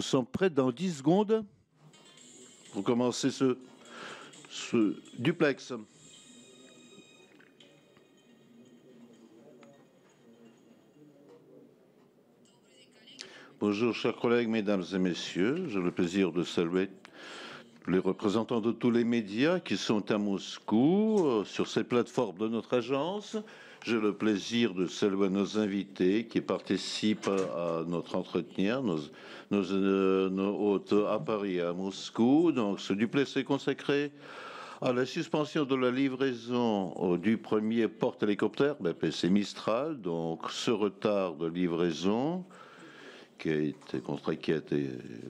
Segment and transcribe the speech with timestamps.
[0.00, 1.44] nous sommes prêts dans 10 secondes
[2.72, 3.58] pour commencer ce,
[4.48, 5.74] ce duplex.
[13.60, 15.68] Bonjour, chers collègues, mesdames et messieurs.
[15.68, 16.88] J'ai le plaisir de saluer
[17.86, 22.48] les représentants de tous les médias qui sont à Moscou euh, sur ces plateformes de
[22.48, 23.36] notre agence.
[23.82, 28.84] J'ai le plaisir de saluer nos invités qui participent à notre entretien,
[29.52, 32.52] euh, nos hôtes à Paris et à Moscou.
[32.52, 34.12] Donc, ce duplex est consacré
[34.82, 39.98] à la suspension de la livraison euh, du premier porte-hélicoptère BPC Mistral.
[39.98, 42.44] Donc, ce retard de livraison
[43.38, 44.02] qui a été
[44.42, 44.52] qui,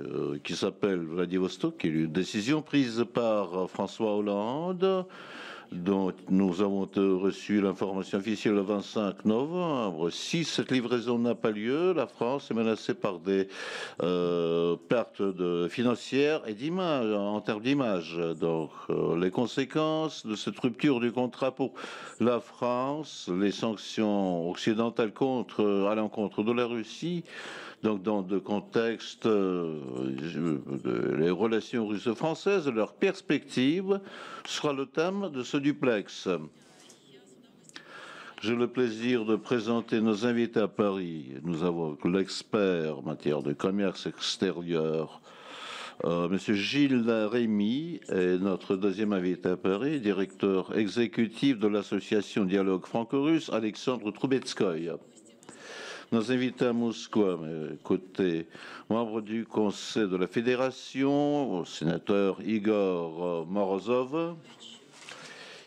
[0.03, 5.07] euh, qui s'appelle Vladivostok, qui est une décision prise par François Hollande,
[5.73, 10.10] dont nous avons reçu l'information officielle le 25 novembre.
[10.10, 13.48] Si cette livraison n'a pas lieu, la France est menacée par des
[14.02, 15.23] euh, pertes
[15.69, 18.20] financières et d'image, en termes d'image.
[18.40, 21.73] Donc, euh, les conséquences de cette rupture du contrat pour
[22.18, 25.12] la France, les sanctions occidentales
[25.88, 27.24] à l'encontre de la Russie,
[27.83, 29.81] donc, dans le contexte, euh,
[31.19, 34.01] les relations russes-françaises, leur perspective
[34.45, 36.29] sera le thème de ce duplex.
[38.43, 41.33] J'ai le plaisir de présenter nos invités à Paris.
[41.43, 45.23] Nous avons l'expert en matière de commerce extérieur,
[46.05, 52.87] euh, Monsieur Gilles Rémy, est notre deuxième invité à Paris, directeur exécutif de l'association Dialogue
[52.87, 54.91] franco-russe, Alexandre Troubetskoy.
[56.13, 57.23] Nos invités à Moscou,
[57.85, 58.49] côté
[58.89, 64.34] membre du conseil de la fédération, sénateur Igor Morozov.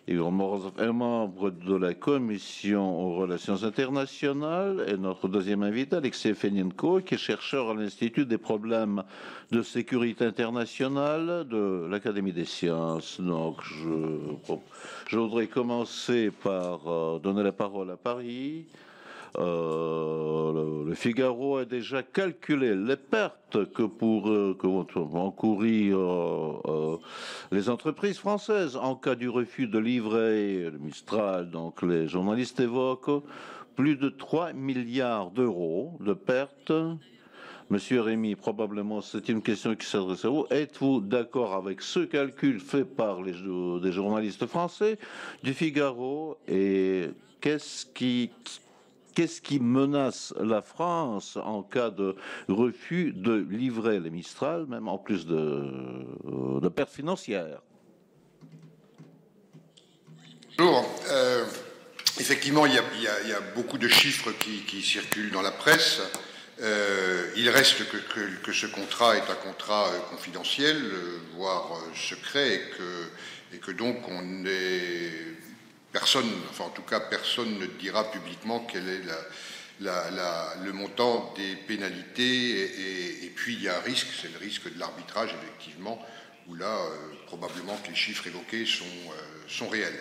[0.06, 6.34] Igor Morozov est membre de la commission aux relations internationales et notre deuxième invité, Alexei
[6.34, 9.04] Fenenko, qui est chercheur à l'Institut des problèmes
[9.50, 13.22] de sécurité internationale de l'Académie des sciences.
[13.22, 14.58] Donc, je,
[15.08, 18.66] je voudrais commencer par euh, donner la parole à Paris.
[19.38, 27.00] Euh, le, Figaro a déjà calculé les pertes que, pour, euh, vont encourir euh,
[27.52, 31.50] les entreprises françaises en cas du refus de livrer le Mistral.
[31.50, 33.24] Donc les journalistes évoquent
[33.76, 36.74] plus de 3 milliards d'euros de pertes.
[37.70, 40.46] Monsieur Rémy, probablement c'est une question qui s'adresse à vous.
[40.52, 43.34] Êtes-vous d'accord avec ce calcul fait par les,
[43.82, 45.00] des journalistes français
[45.44, 46.38] du Figaro?
[46.48, 47.10] Et
[47.42, 48.30] qu'est-ce qui,
[49.14, 52.16] qu'est-ce qui menace la France en cas de
[52.48, 57.62] refus de livrer les Mistral, même en plus de, de pertes financières?
[60.58, 60.86] Bonjour.
[61.10, 61.46] Euh,
[62.20, 66.02] effectivement, il y, a, beaucoup de chiffres qui, circulent dans la presse.
[66.62, 67.84] Euh, il reste
[68.44, 72.62] que, ce contrat est un contrat euh, confidentiel, euh, voire euh, secret,
[73.52, 75.12] et que donc on est
[75.94, 79.04] personne, enfin en tout cas personne ne dira publiquement quel est
[79.80, 83.24] le montant des pénalités.
[83.24, 86.04] Et, puis il y a un risque, c'est le risque de l'arbitrage, effectivement,
[86.48, 90.00] où là, euh, probablement que les chiffres évoqués sont, euh, réels.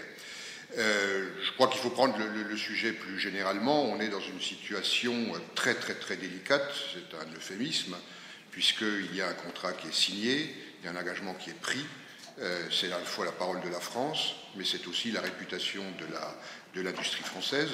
[0.78, 3.84] Euh, je crois qu'il faut prendre le, le, sujet plus généralement.
[3.84, 5.12] On est dans une situation
[5.54, 7.97] très très très délicate, c'est un euphémisme,
[8.50, 11.60] puisqu'il y a un contrat qui est signé, il y a un engagement qui est
[11.60, 11.84] pris,
[12.38, 15.82] euh, c'est à la fois la parole de la France, mais c'est aussi la réputation
[16.75, 17.70] de l'industrie française.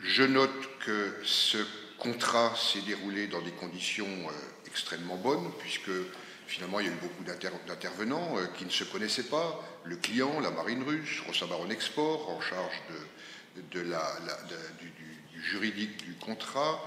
[0.00, 1.58] Je note que ce
[1.98, 4.32] contrat s'est déroulé dans des conditions euh,
[4.66, 5.90] extrêmement bonnes, puisque
[6.46, 9.62] finalement il y a eu beaucoup d'intervenants euh, qui ne se connaissaient pas.
[9.84, 12.74] Le client, la marine russe, Rosabaron Export, en charge
[13.56, 16.80] du, du, juridique du contrat,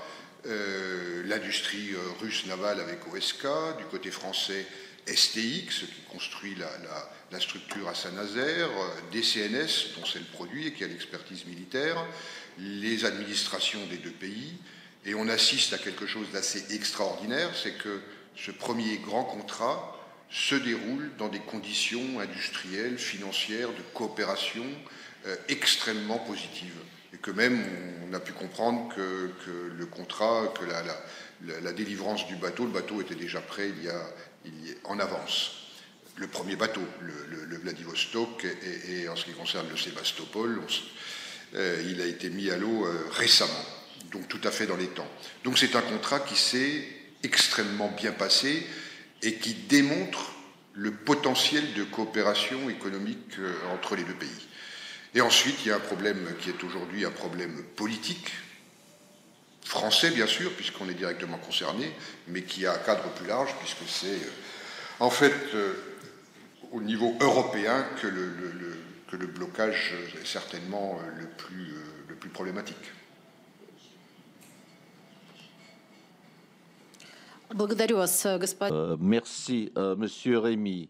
[1.25, 3.45] l'industrie russe navale avec OSK,
[3.77, 4.65] du côté français
[5.07, 8.69] STX, qui construit la, structure à Saint-Nazaire,
[9.11, 12.03] DCNS, dont c'est le produit et qui a l'expertise militaire,
[12.57, 14.53] les administrations des deux pays,
[15.05, 18.01] et on assiste à quelque chose d'assez extraordinaire, c'est que
[18.35, 19.93] ce premier grand contrat
[20.29, 24.65] se déroule dans des conditions industrielles, financières, de coopération
[25.25, 26.79] euh, extrêmement positives.
[27.13, 27.63] Et que même
[28.09, 29.31] on a pu comprendre que,
[29.73, 34.01] le contrat, que la, délivrance du bateau, le bateau était déjà prêt il y a,
[34.47, 35.51] il est en avance.
[36.17, 38.45] Le premier bateau, le, Vladivostok,
[38.89, 40.61] et, en ce qui concerne le Sébastopol,
[41.55, 43.65] euh, il a été mis à l'eau euh, récemment,
[44.11, 45.09] donc tout à fait dans les temps.
[45.43, 46.87] Donc c'est un contrat qui s'est
[47.23, 48.65] extrêmement bien passé
[49.21, 50.31] et qui démontre
[50.73, 54.47] le potentiel de coopération économique euh, entre les deux pays.
[55.15, 58.31] Et ensuite, il y a un problème qui est aujourd'hui un problème politique,
[59.67, 61.91] français, bien sûr, puisqu'on est directement concerné,
[62.27, 64.19] mais qui a un cadre plus large, puisque c'est
[64.99, 65.33] en fait
[66.71, 68.33] au niveau européen que le,
[69.09, 71.75] que le blocage est certainement le plus,
[72.07, 72.91] le plus problématique.
[78.73, 80.89] Euh, merci, euh, Monsieur Rémy.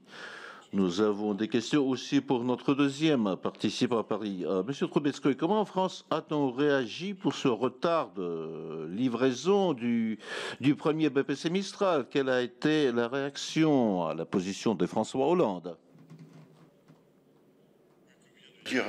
[0.74, 4.44] Nous avons des questions aussi pour notre deuxième participant à Paris.
[4.46, 10.20] Euh, Monsieur Trubetskoy, comment en France a-t-on réagi pour ce retard de livraison du,
[10.78, 12.06] premier BPC Mistral?
[12.12, 15.78] Quelle a été la réaction à la position de François Hollande?
[18.66, 18.84] Dire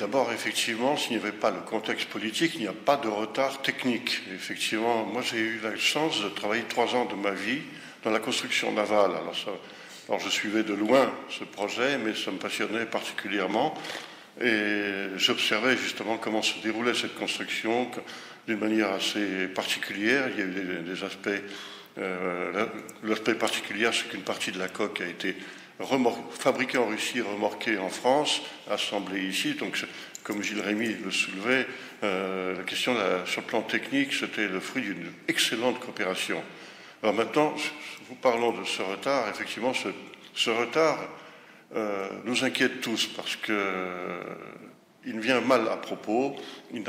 [0.00, 3.62] d'abord, effectivement, s'il n'y avait pas le contexte politique, il n'y a pas de retard
[3.62, 4.22] technique.
[4.34, 7.60] Effectivement, moi, j'ai eu la chance de travailler trois ans de ma vie
[8.02, 9.12] dans la construction navale.
[9.12, 9.36] Alors,
[10.08, 13.74] alors je suivais de loin ce projet, mais ça me passionnait particulièrement.
[14.40, 17.88] Et j'observais justement comment se déroulait cette construction
[18.48, 20.28] d'une manière assez particulière.
[20.30, 21.28] Il y a eu des, aspects.
[21.98, 22.66] Euh,
[23.04, 25.36] L'aspect particulier, c'est qu'une partie de la coque a été
[26.38, 29.54] fabriqué en Russie, remorqué en France, assemblé ici.
[29.54, 29.84] Donc,
[30.24, 31.66] comme Gilles Rémy le soulevait,
[32.02, 32.96] euh, la question
[33.26, 36.42] sur le plan technique, c'était le fruit d'une excellente coopération.
[37.02, 37.54] Alors maintenant,
[38.12, 39.26] vous parlons de ce retard.
[39.30, 40.98] Effectivement, ce, retard
[41.74, 44.20] euh, nous inquiète tous parce que euh,
[45.02, 46.36] vient mal à propos.
[46.74, 46.84] Il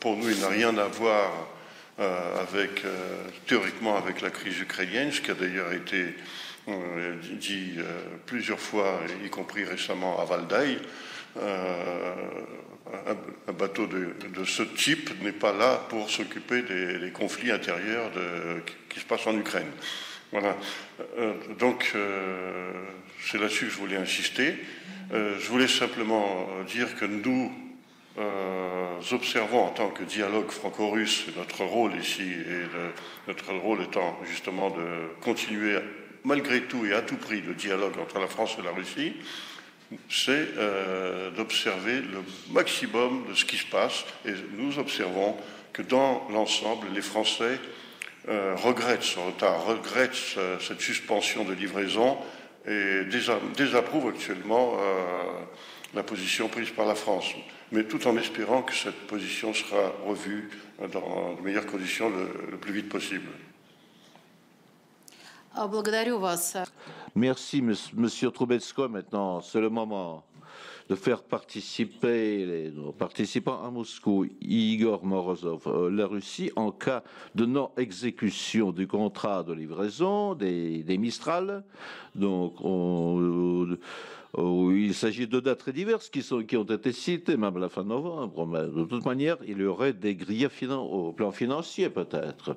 [0.00, 1.30] pour nous, il n'a rien à voir
[1.98, 2.82] avec,
[3.46, 6.14] théoriquement avec la crise ukrainienne, ce qui a d'ailleurs été
[7.38, 7.84] dit euh,
[8.26, 10.78] plusieurs fois, y compris récemment à Valdaï, euh,
[11.38, 13.16] un,
[13.52, 18.10] bateau de, ce type n'est pas là pour s'occuper des, conflits intérieurs
[18.88, 19.70] qui se passent en Ukraine.
[20.32, 20.56] Voilà.
[21.18, 21.92] Euh, donc,
[23.20, 24.54] c'est là-dessus que je voulais insister.
[25.12, 27.52] je voulais simplement dire que nous
[29.12, 35.10] observons en tant que dialogue franco-russe notre rôle ici, et notre rôle étant justement de
[35.20, 35.78] continuer
[36.26, 39.14] malgré tout et à tout prix le dialogue entre la France et la Russie,
[40.10, 44.04] c'est euh, d'observer le maximum de ce qui se passe.
[44.24, 45.36] Et nous observons
[45.72, 47.60] que dans l'ensemble, les Français
[48.28, 52.18] euh, regrettent ce retard, regrettent cette suspension de livraison
[52.66, 53.02] et
[53.56, 55.22] désapprouvent actuellement euh,
[55.94, 57.26] la position prise par la France.
[57.70, 60.50] Mais tout en espérant que cette position sera revue
[60.92, 63.28] dans de meilleures conditions le plus vite possible.
[67.14, 68.88] Merci, Monsieur Troubetsko.
[68.88, 70.24] Maintenant, c'est le moment
[70.88, 77.02] de faire participer les participants à Moscou, Igor Morozov, euh, la Russie, en cas
[77.34, 81.64] de non-exécution du contrat de livraison des, Mistral.
[82.14, 83.76] Donc, euh,
[84.76, 86.24] il s'agit de dates très diverses qui,
[86.56, 88.46] ont été citées, même la fin novembre.
[88.46, 92.56] De toute manière, il y aurait des grilles au plan financier, peut-être.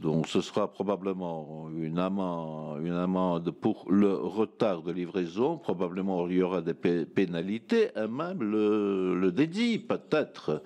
[0.00, 5.58] Donc ce sera probablement une amende, pour le retard de livraison.
[5.58, 10.62] Probablement il y aura des pénalités et même le, le dédit peut-être.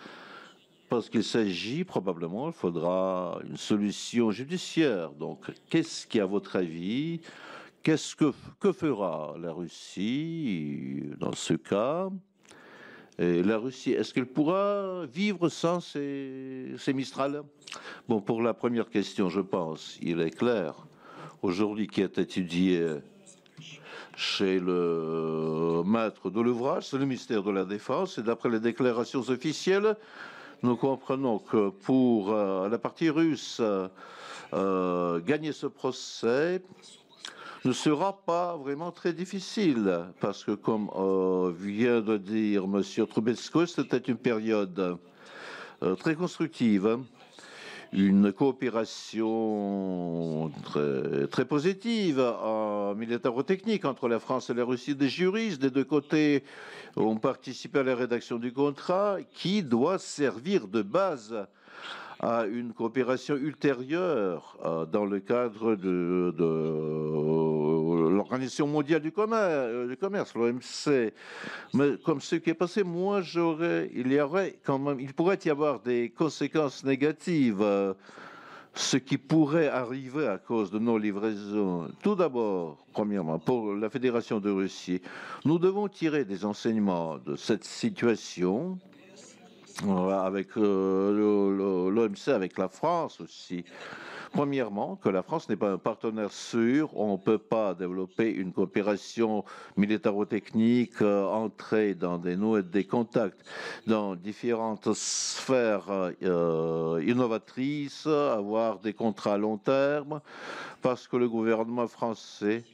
[0.89, 5.11] Parce qu'il s'agit probablement, il faudra une solution judiciaire.
[5.11, 7.21] Donc qu'est-ce qui, à votre avis,
[7.83, 12.09] qu'est-ce que, que fera la Russie dans ce cas?
[13.19, 17.43] La Russie, est-ce qu'elle pourra vivre sans ces, ces Mistral
[18.09, 20.87] Bon, pour la première question, je pense, il est clair,
[21.43, 22.99] aujourd'hui qui est étudié
[24.17, 29.21] chez le maître de l'ouvrage, c'est le mystère de la Défense, et d'après les déclarations
[29.21, 29.97] officielles,
[30.63, 33.61] nous comprenons que pour euh, la partie russe,
[34.53, 36.63] euh, gagner ce procès,
[37.65, 42.83] ne sera pas vraiment très difficile, parce que comme euh, vient de dire M.
[43.07, 44.99] Trubetsko, c'était une période
[45.83, 47.01] euh, très constructive, hein.
[47.93, 49.33] une coopération
[50.63, 54.95] très, très positive en militaro-technique entre la France et la Russie.
[54.95, 56.45] Des juristes des deux côtés
[56.97, 61.47] ont participé à la rédaction du contrat qui doit servir de base
[62.21, 66.33] à une coopération ultérieure euh, dans le cadre de,
[68.25, 71.13] l'Organisation mondiale du commerce, commerce l'OMC.
[71.75, 75.39] Mais comme ce qui est passé, moi j'aurais, il y aurait quand même, il pourrait
[75.45, 77.61] y avoir des conséquences négatives.
[77.61, 77.93] Euh,
[78.77, 81.89] ce qui pourrait arriver à cause de nos livraisons.
[82.03, 85.01] Tout d'abord, premièrement, pour la Fédération de Russie,
[85.45, 88.77] nous devons tirer des enseignements de cette situation
[90.11, 93.65] avec euh, l'OMC, avec la France aussi,
[94.35, 96.91] Premièrement, que la France n'est pas un partenaire sûr.
[96.99, 99.45] On ne peut pas développer une coopération
[99.77, 103.41] militaro-technique, euh, entrer dans des des contacts
[103.87, 105.85] dans différentes sphères
[106.25, 110.21] euh, innovatrices, avoir des contrats à long terme,
[110.83, 112.65] parce que le gouvernement français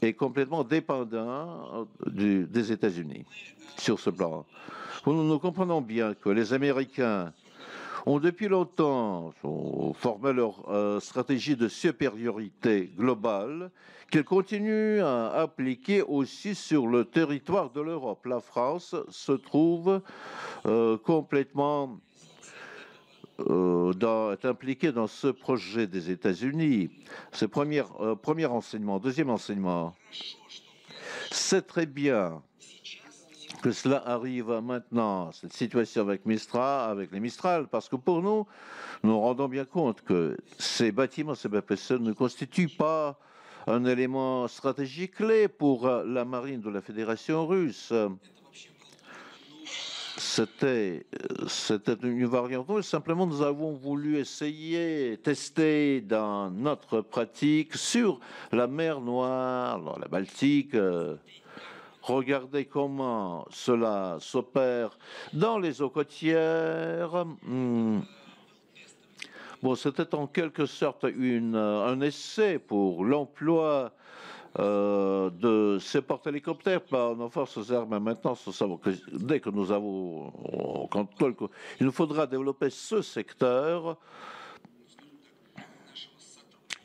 [0.00, 3.26] est complètement dépendant euh, des États-Unis
[3.76, 4.46] sur ce plan.
[5.06, 7.34] Nous comprenons bien que les Américains
[8.06, 9.32] ont depuis longtemps
[9.94, 13.70] formé leur euh, stratégie de supériorité globale
[14.10, 18.26] qu'ils continuent à appliquer aussi sur le territoire de l'Europe.
[18.26, 20.02] La France se trouve
[20.66, 21.98] euh, complètement
[23.48, 26.90] euh, impliquée dans ce projet des États-Unis.
[27.32, 27.82] C'est premier,
[28.22, 28.98] premier enseignement.
[28.98, 29.94] Deuxième enseignement,
[31.30, 32.42] c'est très bien
[33.62, 38.44] que cela arrive maintenant, cette situation avec Mistral, avec les Mistral, parce que pour nous,
[39.04, 43.18] nous rendons bien compte que ces bâtiments, ces BPC ne constituent pas
[43.68, 47.92] un élément stratégique clé pour la marine de la Fédération russe.
[50.18, 51.06] C'était,
[51.46, 52.82] c'était une variante.
[52.82, 58.18] Simplement, nous avons voulu essayer, tester dans notre pratique sur
[58.50, 60.76] la mer Noire, la Baltique,
[62.02, 64.98] Regardez comment cela s'opère
[65.32, 67.24] dans les eaux côtières.
[67.44, 68.00] Hmm.
[69.76, 73.92] C'était en quelque sorte un essai pour l'emploi
[74.58, 78.00] euh, de ces porte-hélicoptères par nos forces armées.
[78.00, 80.32] Maintenant, que dès que nous avons,
[81.80, 83.96] il nous faudra développer ce secteur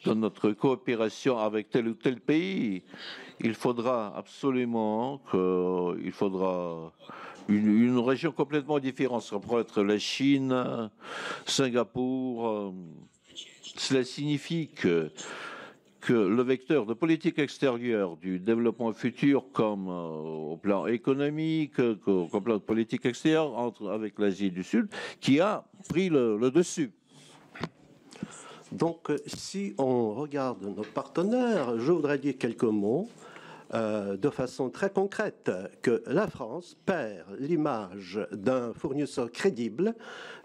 [0.06, 2.84] de notre coopération avec tel ou tel pays
[3.40, 6.92] il faudra absolument que, il faudra
[7.48, 9.22] une, région complètement différente.
[9.24, 10.90] Ça pourrait être la Chine,
[11.46, 12.48] Singapour.
[12.48, 12.72] Euh,
[13.62, 15.12] cela signifie que,
[16.10, 22.40] le vecteur de politique extérieure du développement futur, comme euh, au plan économique, comme au
[22.40, 24.88] plan de politique extérieure, entre avec l'Asie du Sud,
[25.20, 26.92] qui a pris le dessus.
[28.72, 33.08] Donc, si on regarde nos partenaires, je voudrais dire quelques mots
[33.74, 39.94] euh, de façon très concrète que la France perd l'image d'un fournisseur crédible,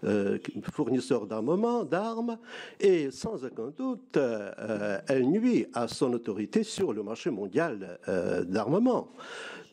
[0.03, 0.37] euh,
[0.73, 2.37] fournisseur d'armement, d'armes,
[2.81, 7.97] et sans aucun doute, euh, elle nuit à son autorité sur le marché mondial
[8.45, 9.07] d'armement.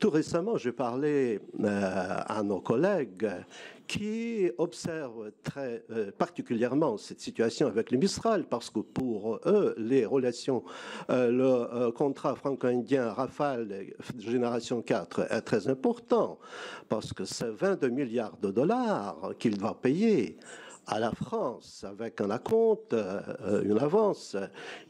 [0.00, 3.28] Tout récemment, j'ai parlé à nos collègues
[3.86, 10.06] qui observent très euh, particulièrement cette situation avec les Mistral, parce que pour eux, les
[10.06, 10.62] relations,
[11.10, 16.38] euh, le euh, contrat franco-indien Rafale génération 4 est très important,
[16.88, 20.38] parce que c'est 22 milliards de dollars qu'il va payer
[20.90, 24.36] à la France avec un acompte, euh, une avance.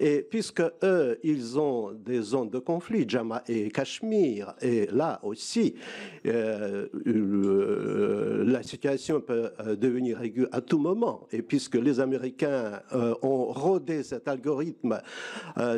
[0.00, 5.74] Et puisque eux, ils ont des zones de conflit, Jama et Cachemire, et là aussi,
[6.26, 6.88] euh,
[8.44, 11.28] la situation peut euh, devenir aiguë à tout moment.
[11.32, 12.80] Et puisque les Américains
[13.22, 14.98] ont rodé cet algorithme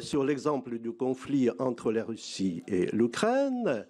[0.01, 3.85] sur l'exemple du conflit entre la Russie et l'Ukraine,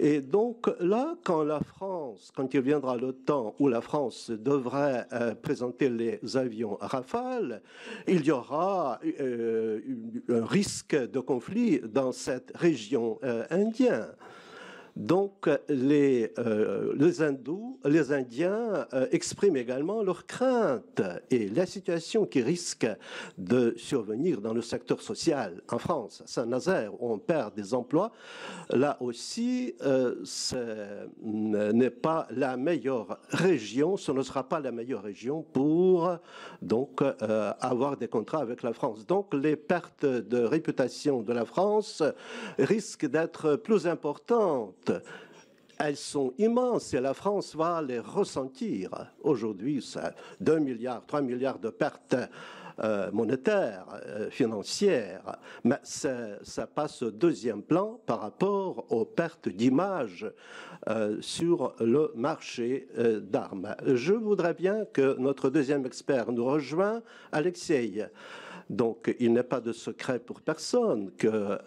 [0.00, 5.06] et donc là, quand la France, quand il viendra le temps où la France devrait
[5.12, 5.34] euh,
[5.80, 7.62] les avions Rafale,
[8.06, 9.80] il y aura euh,
[10.28, 14.08] un risque de conflit dans cette région euh, indienne.
[14.98, 21.00] Donc les, euh, les hindous, les Indiens euh, expriment également leur crainte
[21.30, 22.88] et la situation qui risque
[23.38, 28.10] de survenir dans le secteur social en France, Saint-Nazaire, où on perd des emplois,
[28.70, 35.04] là aussi, euh, ce n'est pas la meilleure région, ce ne sera pas la meilleure
[35.04, 36.10] région pour
[36.60, 37.02] donc
[37.60, 39.06] avoir des contrats avec la France.
[39.06, 42.02] Donc les pertes de réputation de la France
[42.58, 44.87] risquent d'être plus importantes
[45.78, 48.90] elles sont immenses et la France va les ressentir.
[49.22, 52.16] Aujourd'hui, c'est 2 milliards, 3 milliards de pertes
[52.80, 60.30] euh, monétaires, euh, financières, mais ça passe au deuxième plan par rapport aux pertes d'image
[60.88, 62.88] euh, sur le marché
[63.22, 63.74] d'armes.
[63.84, 67.00] Je voudrais bien que notre deuxième expert nous rejoigne,
[67.32, 68.06] Alexei.
[68.70, 71.58] Donc, il n'est pas de secret pour personne que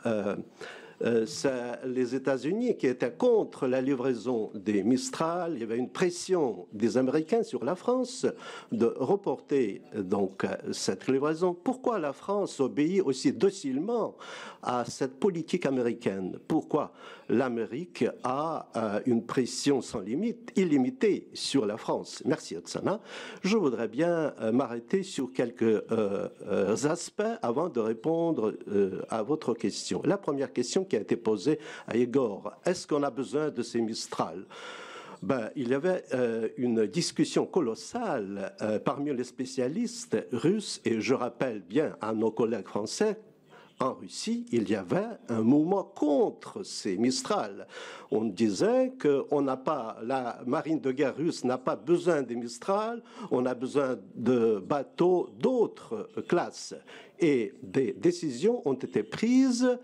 [1.03, 1.25] euh,
[1.85, 5.53] les États-Unis qui étaient contre la livraison des Mistral.
[5.55, 8.25] Il y avait une pression des Américains sur la France
[8.71, 11.53] de reporter donc cette livraison.
[11.53, 14.15] Pourquoi la France obéit aussi docilement
[14.61, 16.37] à cette politique américaine?
[16.47, 16.93] Pourquoi?
[17.31, 22.99] l'Amérique a euh, une pression sans limite, illimitée sur la France Merci Otsana.
[23.41, 25.81] Je voudrais bien euh, m'arrêter sur quelques
[26.85, 28.53] aspects avant de répondre
[29.09, 30.01] à votre question.
[30.05, 32.53] La première question qui a été posée à Igor.
[32.65, 34.45] Est-ce qu'on a besoin de ces Mistral?
[35.21, 41.13] Ben, il y avait euh, une discussion colossale euh, parmi les spécialistes russes, et je
[41.13, 43.19] rappelle bien à nos collègues français
[43.81, 47.67] en Russie, il y avait un mouvement contre ces Mistral.
[48.11, 49.25] On disait que
[50.03, 55.29] la marine de guerre russe n'a pas besoin des Mistral, on a besoin de bateaux
[55.39, 56.75] d'autres classes.
[57.19, 59.77] Et des décisions ont été prises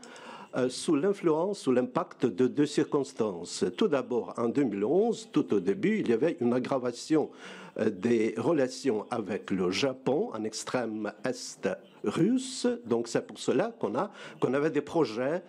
[0.56, 3.66] euh, sous l'influence, sous l'impact de deux circonstances.
[3.78, 7.30] Tout d'abord, en 2011, tout au début, il y avait une aggravation
[7.86, 11.68] des relations avec le Japon en extrême est
[12.04, 12.68] russe.
[12.86, 15.44] Donc c'est pour cela qu'on a qu'on avait des projets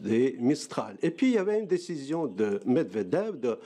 [0.00, 0.96] des Mistral.
[1.02, 3.58] Et puis il y avait une décision de Medvedev de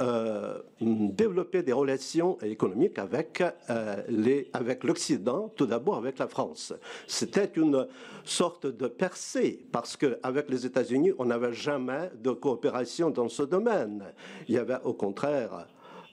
[0.00, 6.72] euh, développer des relations économiques avec euh, les avec l'Occident, tout d'abord avec la France.
[7.06, 7.86] C'était une
[8.24, 13.42] sorte de percée parce que avec les États-Unis, on n'avait jamais de coopération dans ce
[13.42, 14.04] domaine.
[14.48, 15.66] Il y avait au contraire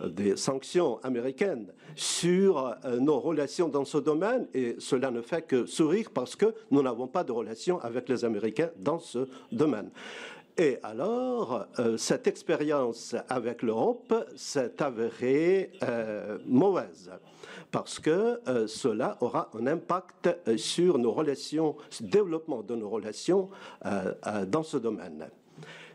[0.07, 5.65] des sanctions américaines sur euh, nos relations dans ce domaine et cela ne fait que
[5.65, 9.89] sourire parce que nous n'avons pas de relations avec les Américains dans ce domaine.
[10.57, 17.11] Et alors, euh, cette expérience avec l'Europe s'est avérée euh, mauvaise
[17.71, 20.27] parce que cela aura un impact
[20.57, 23.51] sur nos relations, développement de nos relations
[24.47, 25.29] dans ce domaine.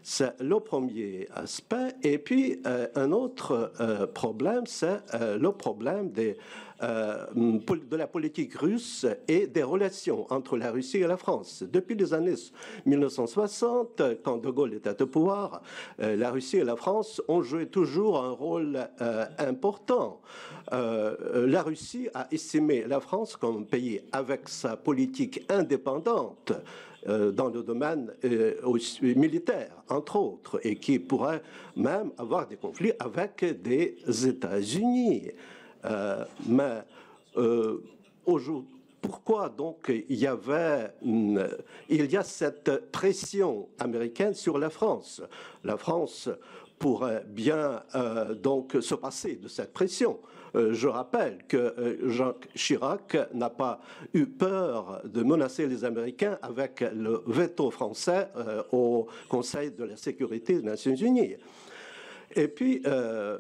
[0.07, 1.95] C'est le premier aspect.
[2.03, 6.37] Et puis, euh, un autre euh, problème, c'est euh, le problème de
[7.97, 11.65] la politique russe et des relations entre la Russie et la France.
[11.67, 12.35] Depuis les années
[12.85, 15.63] 1960, quand De Gaulle était au pouvoir,
[15.99, 18.87] la Russie et la France ont joué toujours un rôle
[19.39, 20.21] important.
[20.71, 26.53] la Russie a estimé la France comme un pays avec sa politique indépendante
[27.07, 28.55] dans le domaine euh,
[29.03, 31.43] militaire, entre autres, et qui pourrait
[31.77, 33.97] même avoir des conflits avec des
[34.27, 35.31] États-Unis.
[35.85, 36.83] Euh, mais
[39.03, 45.21] pourquoi donc il y avait il y a cette pression américaine sur la France?
[45.63, 46.31] La France
[46.85, 47.83] pourrait bien
[48.43, 50.19] donc se passer de cette pression.
[50.57, 53.81] Euh, je rappelle que euh, Jacques Chirac n'a pas
[54.13, 59.97] eu peur de menacer les Américains avec le veto français euh, au Conseil de la
[59.97, 61.37] sécurité des Nations Unies.
[62.37, 63.39] Et puis, euh,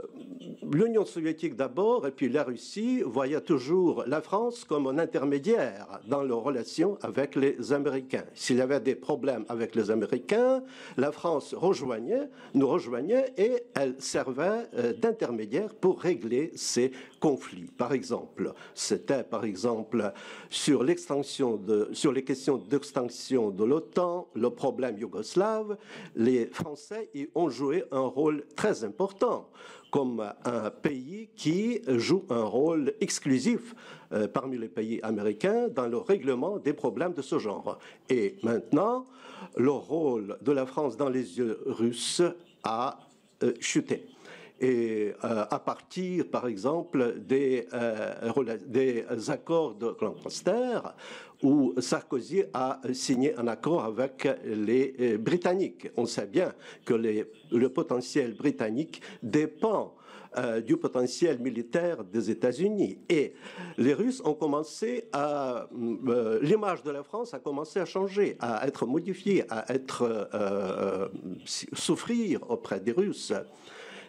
[0.62, 6.22] l'Union soviétique d'abord, et puis la Russie, voyaient toujours la France comme un intermédiaire dans
[6.22, 8.24] leurs relations avec les Américains.
[8.34, 10.62] S'il y avait des problèmes avec les Américains,
[10.96, 17.70] la France nous rejoignait, et elle servait euh, d'intermédiaire pour régler ces conflits.
[17.76, 20.12] Par exemple, c'était par exemple
[20.50, 20.84] sur
[21.92, 25.76] sur les questions d'extension de l'OTAN, le problème yougoslave,
[26.14, 29.48] les Français y ont joué un rôle très important
[29.90, 33.74] comme un pays qui joue un rôle exclusif
[34.12, 37.78] euh, parmi les pays américains dans le règlement des problèmes de ce genre.
[38.08, 39.06] Et maintenant,
[39.56, 42.22] le rôle de la France dans les yeux russes
[42.64, 42.98] a
[43.42, 44.06] euh, chuté
[44.60, 47.66] et euh, à partir, par exemple, des,
[49.28, 50.78] accords de Lancaster,
[51.44, 55.88] où Sarkozy a signé un accord avec les euh, Britanniques.
[55.96, 56.54] On sait bien
[56.86, 59.94] que le potentiel britannique dépend
[60.38, 62.98] euh, du potentiel militaire des États-Unis.
[63.10, 63.34] Et
[63.76, 65.68] les Russes ont commencé à...
[66.08, 71.10] Euh, l'image de la France a commencé à changer, à être modifiée, à être...
[71.44, 73.34] souffrir auprès des Russes.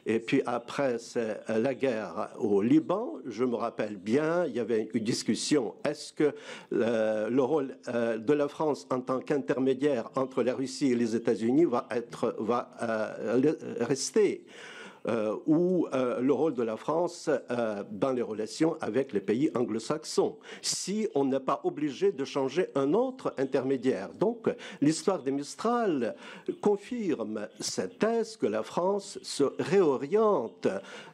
[0.06, 3.15] Et puis après, c'est la guerre au Liban.
[3.26, 5.74] Je me rappelle bien, il y avait une discussion.
[5.84, 6.34] Est-ce que
[6.72, 11.65] le, rôle euh, de la France en tant qu'intermédiaire entre la Russie et les États-Unis
[11.65, 14.46] va, être, va euh, rester?
[15.08, 19.52] Euh, ou euh, le rôle de la France euh, dans les relations avec les pays
[19.54, 24.10] anglo-saxons, si on n'est pas obligé de changer un autre intermédiaire.
[24.20, 24.50] Donc,
[24.82, 26.15] l'histoire des Mistral
[26.60, 30.68] confirme cette thèse que la France se réoriente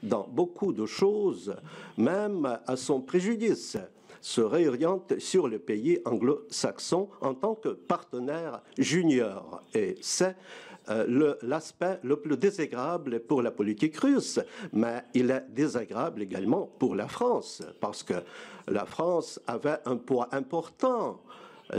[0.04, 1.56] dans beaucoup de choses,
[1.98, 3.78] même à son préjudice.
[4.24, 9.64] se réoriente sur le pays anglo-saxon en tant que partenaire junior.
[9.74, 10.36] Et c'est
[10.92, 14.40] euh, l'aspect le, plus désagréable pour la politique russe,
[14.74, 18.16] mais il est désagréable également pour la France, parce que
[18.68, 21.22] la France avait un poids important.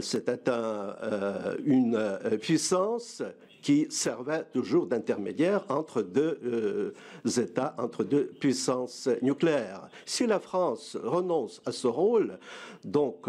[0.01, 3.23] C'était euh, une euh, puissance
[3.61, 6.93] qui servait toujours d'intermédiaire entre deux
[7.25, 9.89] États, entre deux puissances nucléaires.
[10.05, 12.41] Si la France renonce à ce rôle,
[12.83, 13.29] donc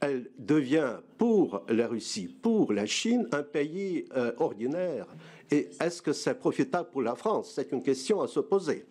[0.00, 5.06] elle devient pour la Russie, pour la Chine, un pays euh, ordinaire.
[5.50, 7.52] Et est-ce que c'est profitable pour la France?
[7.54, 8.84] C'est une question à se poser.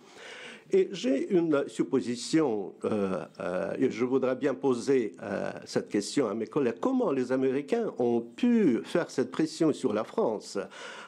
[0.71, 5.15] Et j'ai une supposition, euh, euh, et je voudrais bien poser
[5.63, 6.79] cette question à mes collègues.
[6.81, 10.57] Comment les Américains ont pu faire cette pression sur la France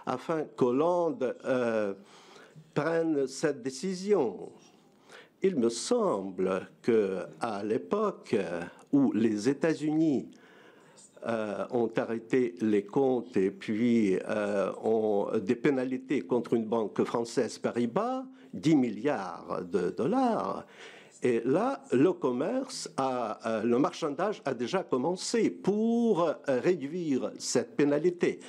[0.06, 1.36] afin qu'Hollande
[2.76, 4.52] prenne cette décision?
[5.42, 8.36] Il me semble qu'à l'époque,
[8.92, 10.28] où les États-Unis
[11.26, 17.58] euh, ont arrêté les comptes et puis euh, ont des pénalités contre une banque française
[17.58, 18.24] Paribas,
[18.54, 20.66] 10 milliards de dollars.
[21.24, 28.40] Et là, le commerce, euh, le marchandage a déjà commencé pour réduire cette pénalité,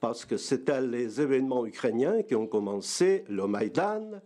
[0.00, 4.22] parce que c'était les événements ukrainiens qui ont commencé, le Maïdan,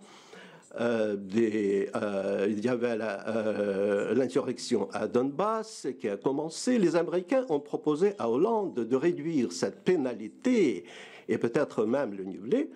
[0.80, 6.78] euh, euh, il y avait euh, l'insurrection à Donbass qui a commencé.
[6.78, 10.84] Les Américains ont proposé à Hollande de réduire cette pénalité
[11.28, 12.70] et peut-être même le niveler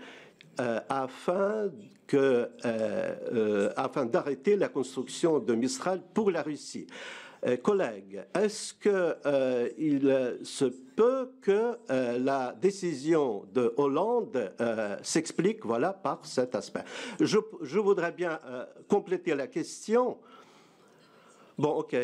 [0.58, 1.70] afin
[3.76, 6.86] afin d'arrêter la construction de Mistral pour la Russie.
[7.44, 14.52] Euh, collègues, est-ce qu'il euh, se peut que euh, la décision de Hollande
[15.02, 16.84] s'explique voilà, par cet aspect?
[17.18, 18.38] Je, je voudrais bien
[18.88, 20.18] compléter la question.
[21.58, 21.96] Bon, OK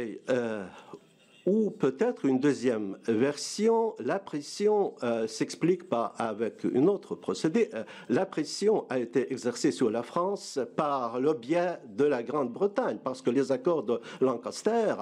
[1.46, 7.70] ou peut-être une deuxième version, la pression euh, s'explique pas avec une autre procédé.
[7.74, 12.98] Euh, la pression a été exercée sur la France par le biais de la Grande-Bretagne,
[13.03, 14.94] parce que les accords de Lancaster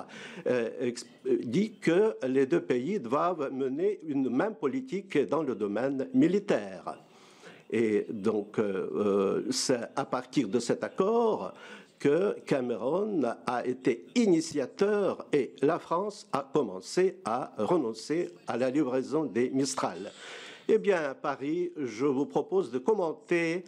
[0.46, 0.92] euh,
[1.44, 7.02] dit que les deux pays doivent mener une même politique dans le domaine militaire.
[7.68, 8.60] Et donc,
[9.50, 11.52] c'est à partir de cet accord
[11.98, 19.24] que Cameron a été initiateur et la France a commencé à renoncer à la livraison
[19.24, 20.12] des Mistral.
[20.68, 23.64] Eh bien, Paris, je vous propose de commenter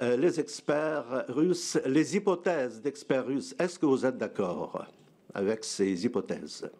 [0.00, 3.54] euh, les experts russes, les hypothèses d'experts russes.
[3.58, 4.86] Est-ce que vous êtes d'accord
[5.34, 6.70] avec ces hypothèses?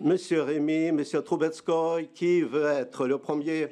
[0.00, 3.68] Monsieur Rémy, Monsieur Troubetskoy, qui veut être le premier?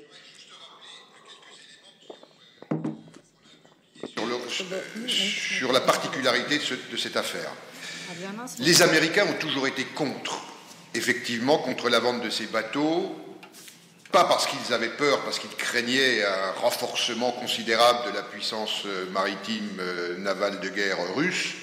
[5.06, 7.50] Sur, la particularité de, cette affaire.
[8.58, 10.40] Les Américains ont toujours été contre,
[10.94, 13.16] effectivement, contre la vente de ces bateaux,
[14.10, 19.04] pas parce qu'ils avaient peur, parce qu'ils craignaient un renforcement considérable de la puissance euh,
[19.10, 21.54] maritime euh, navale de guerre russe,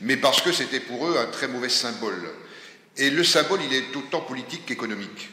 [0.00, 2.30] mais parce que c'était pour eux un très mauvais symbole.
[2.96, 5.28] Et le symbole, il est autant politique qu'économique.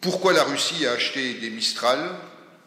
[0.00, 1.98] Pourquoi la Russie a acheté des Mistral,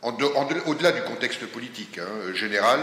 [0.02, 2.82] au-delà du contexte politique hein, général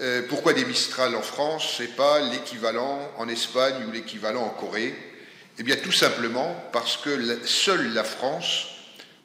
[0.00, 4.94] euh, pourquoi des Mistral en France et pas l'équivalent en Espagne ou l'équivalent en Corée?
[5.58, 8.68] Eh bien, tout simplement parce que seule la France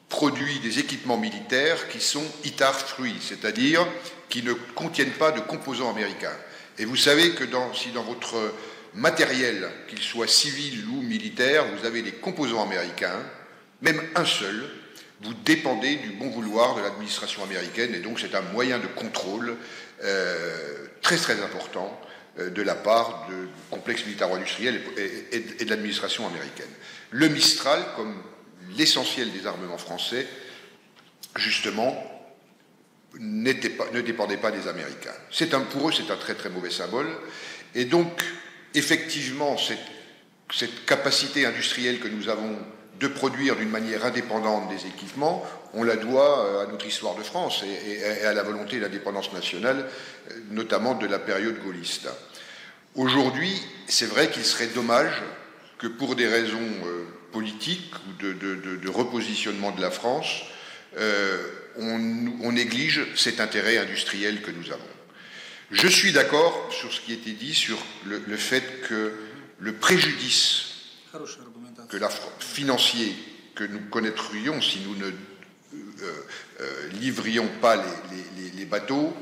[0.09, 3.85] produit des équipements militaires qui sont ITAR fruits, c'est-à-dire
[4.29, 6.35] qui ne contiennent pas de composants américains.
[6.79, 7.43] Et vous savez que
[7.75, 8.35] si dans votre
[8.95, 13.19] matériel, qu'il soit civil ou militaire, vous avez des composants américains,
[13.81, 14.69] même un seul,
[15.21, 19.55] vous dépendez du bon vouloir de l'administration américaine et donc c'est un moyen de contrôle
[21.01, 21.99] très très important
[22.39, 23.35] euh, de la part du
[23.69, 26.69] complexe militaro-industriel et, de l'administration américaine.
[27.11, 28.23] Le Mistral, comme
[28.75, 30.25] l'essentiel des armements français,
[31.35, 31.95] justement,
[33.19, 33.51] ne
[34.01, 35.13] dépendait pas des Américains.
[35.51, 37.07] Un, pour eux, c'est un très très mauvais symbole.
[37.75, 38.23] Et donc,
[38.73, 39.55] effectivement,
[40.51, 42.57] cette capacité industrielle que nous avons
[43.03, 47.21] de produire d'une manière indépendante des équipements, on la doit euh, à notre histoire de
[47.21, 49.89] France et, à la volonté de l'indépendance nationale,
[50.31, 52.07] euh, notamment de la période gaulliste.
[52.95, 55.21] Aujourd'hui, c'est vrai qu'il serait dommage
[55.79, 60.43] que pour des raisons euh, politiques ou de, repositionnement de la France,
[61.77, 64.93] on, néglige cet intérêt industriel que nous avons.
[65.71, 69.13] Je suis d'accord sur ce qui été dit sur le fait que
[69.57, 70.73] le préjudice
[71.93, 73.15] que la, financier
[73.53, 75.11] que nous connaîtrions si nous ne euh,
[76.61, 77.75] euh, livrions pas
[78.55, 79.13] les, bateaux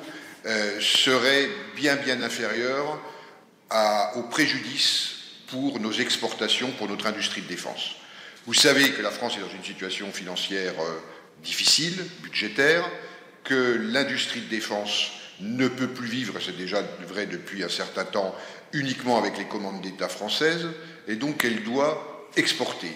[0.46, 3.02] euh, serait bien bien inférieur
[4.16, 5.16] au préjudice
[5.48, 7.96] pour nos exportations, pour notre industrie de défense.
[8.46, 10.74] Vous savez que la France est dans une situation financière
[11.44, 12.88] difficile, budgétaire,
[13.44, 18.36] que l'industrie de défense ne peut plus vivre, c'est déjà vrai depuis un certain temps,
[18.74, 20.68] uniquement avec les commandes d'État françaises,
[21.08, 22.92] et donc elle doit exporter.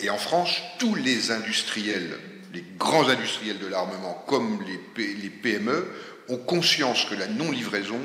[0.00, 2.18] Et en France, tous les industriels,
[2.52, 4.62] les grands industriels de l'armement, comme
[4.96, 5.86] les, PME,
[6.28, 8.00] ont conscience que la non-livraison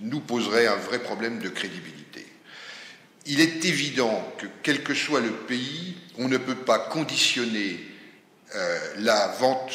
[0.00, 2.26] nous poserait un vrai problème de crédibilité.
[3.26, 7.78] Il est évident que, quel que soit le pays, on ne peut pas conditionner
[8.54, 9.72] euh, la vente,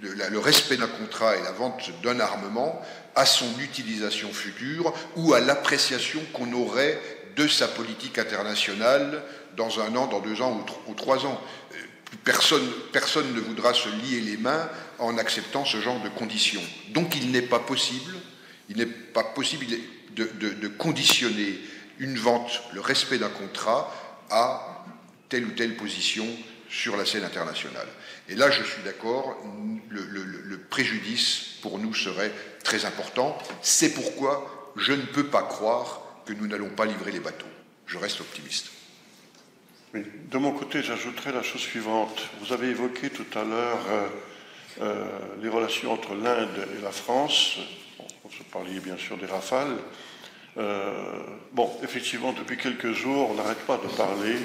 [0.00, 2.82] le respect d'un contrat et la vente d'un armement
[3.14, 6.98] à son utilisation future ou à l'appréciation qu'on aurait
[7.36, 9.22] de sa politique internationale
[9.56, 11.40] dans un an, dans deux ans ou, trois ans.
[11.74, 11.76] Euh,
[12.24, 16.62] personne, ne voudra se lier les mains en acceptant ce genre de conditions.
[16.90, 18.14] Donc il n'est pas possible,
[18.68, 19.66] il n'est pas possible
[20.14, 21.58] de, conditionner
[21.98, 23.92] une vente, le respect d'un contrat,
[24.30, 24.84] à
[25.28, 26.26] telle ou telle position
[26.68, 27.86] sur la scène internationale.
[28.28, 29.36] Et là, je suis d'accord,
[29.90, 32.32] le, préjudice pour nous serait
[32.64, 33.36] très important.
[33.60, 37.46] C'est pourquoi je ne peux pas croire que nous n'allons pas livrer les bateaux.
[37.86, 38.71] Je reste optimiste.
[39.94, 42.28] De mon côté, j'ajouterai la chose suivante.
[42.40, 44.06] Vous avez évoqué tout à l'heure euh,
[44.80, 45.04] euh,
[45.42, 47.58] les relations entre l'Inde et la France.
[48.30, 49.76] Se parlait bien sûr des rafales.
[50.56, 51.20] Euh,
[51.52, 54.36] bon, effectivement, depuis quelques jours, on n'arrête pas de parler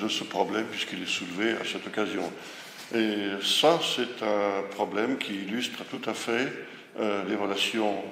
[0.00, 2.32] de ce problème puisqu'il est soulevé à cette occasion.
[2.92, 6.52] Et ça, c'est un problème qui illustre tout à fait
[6.98, 8.02] les relations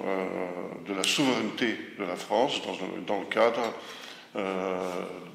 [0.87, 2.61] de la souveraineté de la France
[3.07, 3.73] dans, le cadre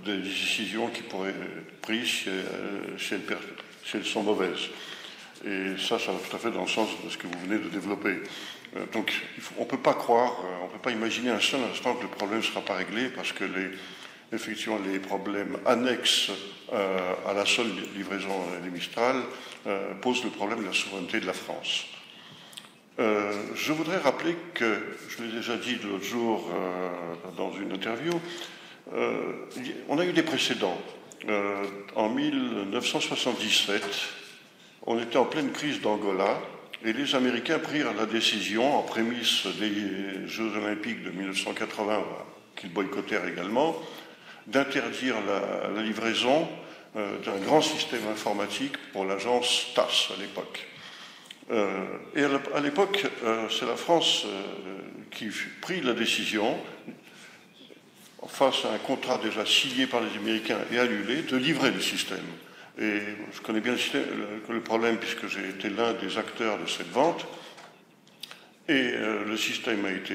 [0.04, 2.24] des décisions qui pourraient être prises
[2.98, 3.14] si,
[3.94, 4.68] elles, sont mauvaises.
[5.44, 7.58] Et ça, ça va tout à fait dans le sens de ce que vous venez
[7.58, 8.16] de développer.
[8.92, 9.12] donc,
[9.56, 12.08] on ne peut pas croire, on ne peut pas imaginer un seul instant que le
[12.08, 13.70] problème ne sera pas réglé parce que les,
[14.32, 16.30] effectivement, les problèmes annexes
[16.72, 19.16] à la seule livraison des Mistral
[20.02, 21.86] posent le problème de la souveraineté de la France.
[23.00, 26.90] Euh, je voudrais rappeler que, je l'ai déjà dit l'autre jour euh,
[27.36, 28.18] dans une interview, euh,
[29.88, 30.78] on a eu des précédents.
[31.96, 33.82] en 1977,
[34.86, 36.40] on était en pleine crise d'Angola
[36.84, 42.04] et les Américains prirent la décision, en prémisse des Jeux olympiques de 1980,
[42.56, 43.76] qu'ils boycottèrent également,
[44.46, 46.48] d'interdire la, livraison
[46.94, 50.66] d'un grand système informatique pour l'agence TAS à l'époque.
[51.50, 54.78] Euh, et à l'époque, euh, c'est la France euh,
[55.10, 55.28] qui
[55.60, 56.56] prit la décision,
[58.28, 62.18] face à un contrat déjà signé par les Américains et annulé, de livrer le système.
[62.78, 63.00] Et
[63.32, 63.74] je connais bien
[64.48, 67.26] le, problème puisque j'ai été l'un des acteurs de cette vente.
[68.68, 68.92] Et
[69.26, 70.14] le système a été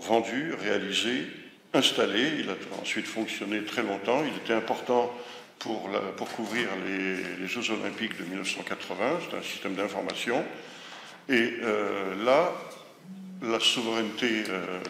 [0.00, 1.26] vendu, réalisé,
[1.74, 2.40] installé.
[2.40, 4.22] Il a ensuite fonctionné très longtemps.
[4.24, 5.12] Il était important
[5.58, 9.20] pour, pour couvrir les, Jeux olympiques de 1980.
[9.30, 10.44] C'est un système d'information.
[11.28, 12.52] Et euh, là,
[13.42, 14.80] la souveraineté, euh,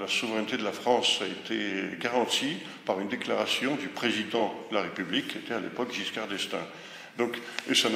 [0.00, 4.82] la, souveraineté de la France a été garantie par une déclaration du président de la
[4.82, 6.66] République, qui était à l'époque Giscard d'Estaing.
[7.18, 7.38] Donc,
[7.70, 7.88] et ça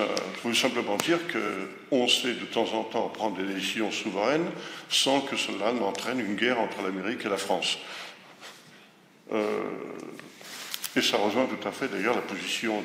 [0.45, 4.51] veut simplement dire qu'on sait de temps en temps prendre des décisions souveraines
[4.89, 7.79] sans que cela n'entraîne une guerre entre l'Amérique et la France.
[9.33, 9.61] Euh,
[10.97, 12.83] et ça rejoint tout à fait d'ailleurs la position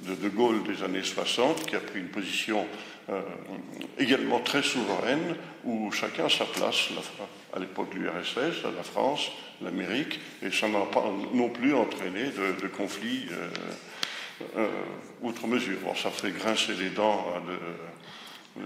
[0.00, 2.66] de, de, Gaulle des années 60, qui a pris une position
[3.08, 3.22] euh,
[3.98, 5.34] également très souveraine,
[5.64, 6.90] où chacun a sa place,
[7.52, 9.30] à l'époque de l'URSS, la France,
[9.62, 13.48] l'Amérique, et ça n'a pas non plus entraîné de, conflits euh,
[14.58, 14.68] euh,
[15.22, 15.78] outre mesure.
[15.82, 18.62] Bon, ça fait grincer les dents hein,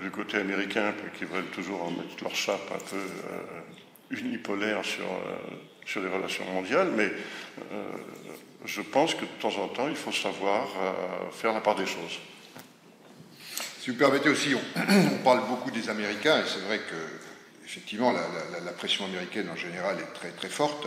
[0.00, 5.06] du côté américain, qui veulent toujours mettre leur chape un peu unipolaire sur
[5.84, 7.10] sur les relations mondiales, mais
[8.64, 10.68] je pense que de temps en temps, il faut savoir
[11.32, 12.20] faire la part des choses.
[13.82, 18.72] Si vous permettez aussi, on, parle beaucoup des Américains, et c'est vrai que, effectivement, la,
[18.72, 20.86] pression américaine en général est très, très forte.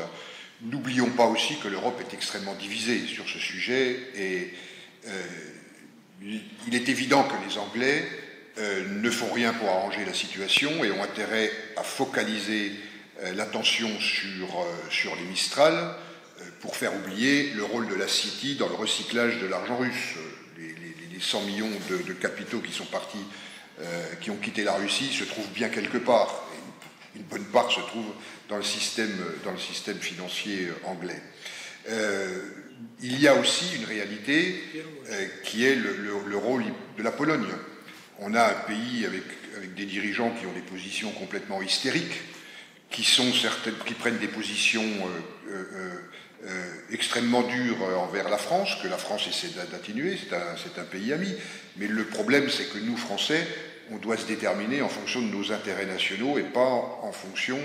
[0.62, 4.54] N'oublions pas aussi que l'Europe est extrêmement divisée sur ce sujet, et
[5.08, 5.24] euh,
[6.22, 8.08] il est évident que les Anglais
[8.58, 12.72] ne font rien pour arranger la situation et ont intérêt à focaliser
[13.24, 18.10] euh, l'attention sur, euh, sur les Mistral euh, pour faire oublier le rôle de la
[18.10, 20.16] City dans le recyclage de l'argent russe.
[21.16, 23.24] Les, 100 millions de, capitaux qui sont partis,
[24.22, 26.46] qui ont quitté la Russie, se trouvent bien quelque part.
[27.16, 28.06] une, bonne part se trouve
[28.50, 31.22] dans le système, dans le système financier anglais.
[33.02, 34.62] il y a aussi une réalité
[35.44, 36.64] qui est le, rôle
[36.98, 37.48] de la Pologne.
[38.20, 39.24] On a un pays avec,
[39.76, 42.22] des dirigeants qui ont des positions complètement hystériques
[42.90, 44.84] qui prennent des positions
[46.92, 51.34] extrêmement dures envers la France, que la France essaie d'atténuer, c'est un, un, pays ami.
[51.78, 53.48] Mais le problème, c'est que nous, Français,
[53.92, 57.60] on doit se déterminer en fonction de nos intérêts nationaux et pas en fonction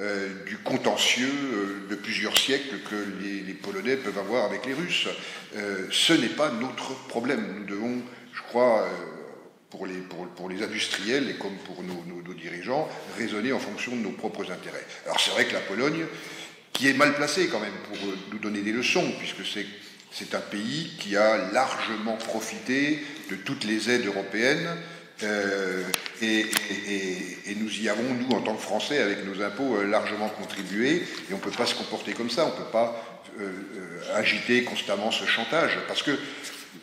[0.00, 5.08] euh, du contentieux euh, de plusieurs siècles que les, Polonais peuvent avoir avec les Russes.
[5.56, 7.44] Euh, ce n'est pas notre problème.
[7.58, 8.00] Nous devons,
[8.32, 8.88] je crois,
[9.70, 9.98] pour les,
[10.36, 12.88] pour, les, industriels et comme pour nos, nos, dirigeants,
[13.18, 14.86] raisonner en fonction de nos propres intérêts.
[15.04, 16.06] Alors c'est vrai que la Pologne,
[16.72, 17.96] qui est mal placée quand même pour
[18.32, 19.46] nous donner des leçons, puisque
[20.12, 23.00] c'est un pays qui a largement profité
[23.30, 24.68] de toutes les aides européennes
[25.22, 25.82] euh,
[26.22, 26.46] et,
[27.56, 31.02] nous y avons, nous, en tant que Français, avec nos impôts, euh, largement contribué.
[31.28, 32.44] Et on ne peut pas se comporter comme ça.
[32.44, 33.50] On ne peut pas euh,
[34.14, 35.78] agiter constamment ce chantage.
[35.88, 36.16] Parce que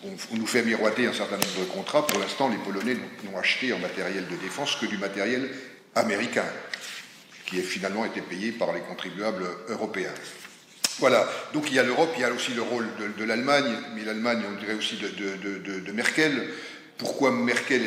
[0.04, 2.06] on, nous fait miroiter un certain nombre de contrats.
[2.06, 5.50] Pour l'instant, les Polonais n'ont acheté en matériel de défense que du matériel
[5.96, 6.46] américain,
[7.46, 10.14] qui a finalement été payé par les contribuables européens.
[11.00, 14.04] Voilà, donc il y a l'Europe, il y a aussi le rôle de, l'Allemagne, mais
[14.06, 16.48] l'Allemagne, on dirait aussi de, de Merkel.
[16.98, 17.82] Pourquoi Merkel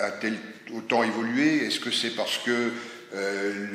[0.00, 0.38] a-t-elle
[0.72, 1.66] autant évolué?
[1.66, 2.72] Est-ce que c'est parce que
[3.14, 3.66] euh,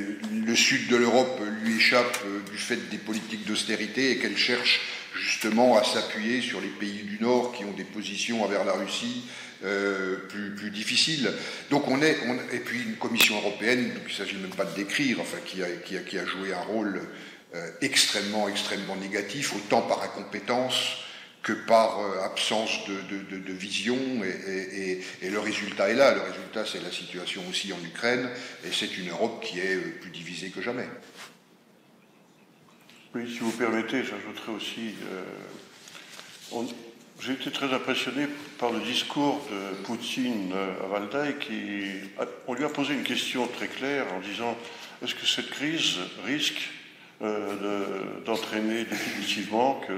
[0.45, 4.82] le sud de l'Europe lui échappe euh, du fait des politiques d'austérité et qu'elle cherche
[5.15, 9.23] justement à s'appuyer sur les pays du Nord qui ont des positions envers la Russie
[9.63, 11.32] euh, plus, difficiles.
[11.69, 12.17] Donc on est,
[12.52, 15.63] et puis une Commission européenne, donc il ne s'agit même pas de décrire, enfin qui
[15.63, 17.02] a, qui a, joué un rôle
[17.82, 21.04] extrêmement, extrêmement négatif, autant par incompétence
[21.43, 26.15] que par euh, absence de, vision, et, le résultat est là.
[26.15, 28.30] Le résultat, c'est la situation aussi en Ukraine,
[28.65, 30.88] et c'est une Europe qui est euh, plus divisée que jamais.
[33.15, 34.95] Oui, si vous permettez, j'ajouterai aussi.
[36.52, 36.63] Euh,
[37.19, 38.26] j'ai été très impressionné
[38.58, 40.52] par le discours de Poutine
[40.84, 41.84] à Valdai, qui
[42.47, 44.58] on lui a posé une question très claire en disant
[45.04, 46.71] est-ce que cette crise risque
[47.21, 49.93] euh, d'entraîner définitivement que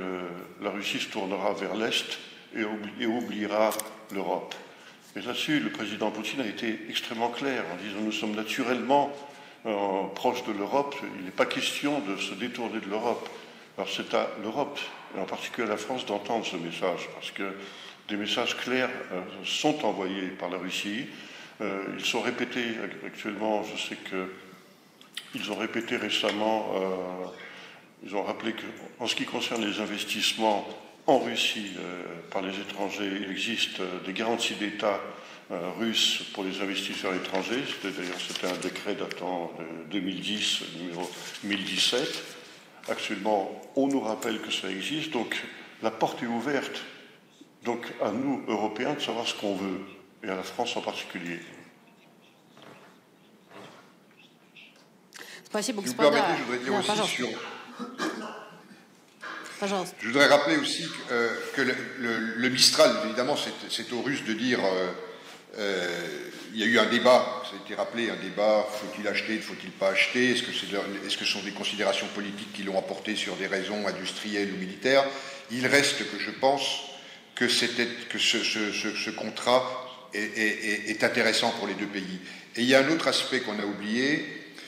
[0.61, 2.19] la Russie se tournera vers l'Est
[2.53, 2.65] et,
[3.05, 3.69] oubliera
[4.13, 4.53] l'Europe?
[5.15, 9.15] Et là-dessus, le président Poutine a été extrêmement clair en disant nous sommes naturellement
[9.65, 13.27] euh, proches de l'Europe, il n'est pas question de se détourner de l'Europe.
[13.77, 14.79] Alors c'est à l'Europe,
[15.15, 17.55] et en particulier à la France, d'entendre ce message, parce que
[18.07, 21.07] des messages clairs euh, sont envoyés par la Russie.
[21.61, 22.75] ils sont répétés
[23.05, 24.29] actuellement, je sais que
[25.35, 27.27] ils ont répété récemment, euh,
[28.05, 28.53] ils ont rappelé
[28.97, 30.67] qu'en ce qui concerne les investissements
[31.07, 34.99] en Russie euh, par les étrangers, il existe euh, des garanties d'État
[35.49, 37.63] russes pour les investisseurs étrangers.
[37.67, 39.51] C'était d'ailleurs c'était un décret datant
[39.87, 41.09] de 2010, numéro
[41.43, 42.23] 1017.
[42.87, 45.35] Actuellement, on nous rappelle que ça existe, donc
[45.81, 46.83] la porte est ouverte
[47.65, 49.81] donc à nous, Européens, de savoir ce qu'on veut,
[50.23, 51.39] et à la France en particulier.
[56.37, 57.27] je voudrais dire aussi sur...
[59.99, 64.59] Je voudrais rappeler aussi que, euh, le, Mistral, évidemment, c'est aux Russes de dire.
[64.63, 64.91] Euh, euh,
[65.57, 69.71] il y a eu un débat, ça a été rappelé, un débat faut-il acheter, faut-il
[69.71, 73.87] pas acheter Est-ce que, -ce sont des considérations politiques qui l'ont apporté sur des raisons
[73.87, 75.05] industrielles ou militaires?
[75.51, 76.81] Il reste que je pense
[77.35, 79.63] que, ce, contrat
[80.13, 82.19] est, est intéressant pour les deux pays.
[82.55, 84.25] Et il y a un autre aspect qu'on a oublié,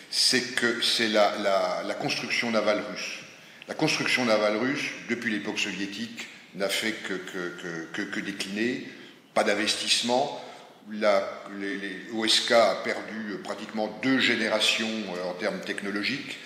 [0.10, 3.20] c'est que c'est la, construction navale russe.
[3.68, 8.88] La construction navale russe, depuis l'époque soviétique, n'a fait que, décliner,
[9.34, 10.44] pas d'investissement.
[10.90, 16.38] L'OSK a perdu pratiquement deux générations euh, en termes technologiques.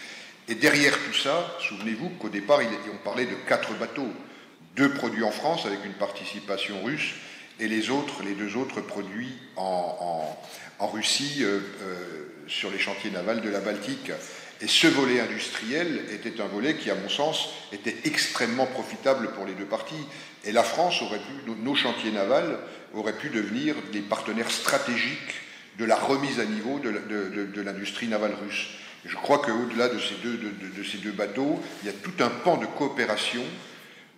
[0.48, 2.60] Et derrière tout ça, souvenez-vous qu'au départ,
[2.92, 4.10] on parlait de quatre bateaux,
[4.76, 7.14] deux produits en France avec une participation russe,
[7.60, 10.38] et les autres, les deux autres produits en,
[10.80, 11.44] Russie.
[11.44, 14.12] Euh, euh, sur les chantiers navals de la Baltique.
[14.62, 19.46] Et ce volet industriel était un volet qui, à mon sens, était extrêmement profitable pour
[19.46, 20.06] les deux parties.
[20.44, 22.60] Et la France aurait pu, nos chantiers navals
[22.94, 25.42] auraient pu devenir des partenaires stratégiques
[25.78, 28.70] de la remise à niveau de, l'industrie navale russe.
[29.06, 33.44] je crois qu'au-delà de, ces deux, bateaux, il y a tout un pan de coopération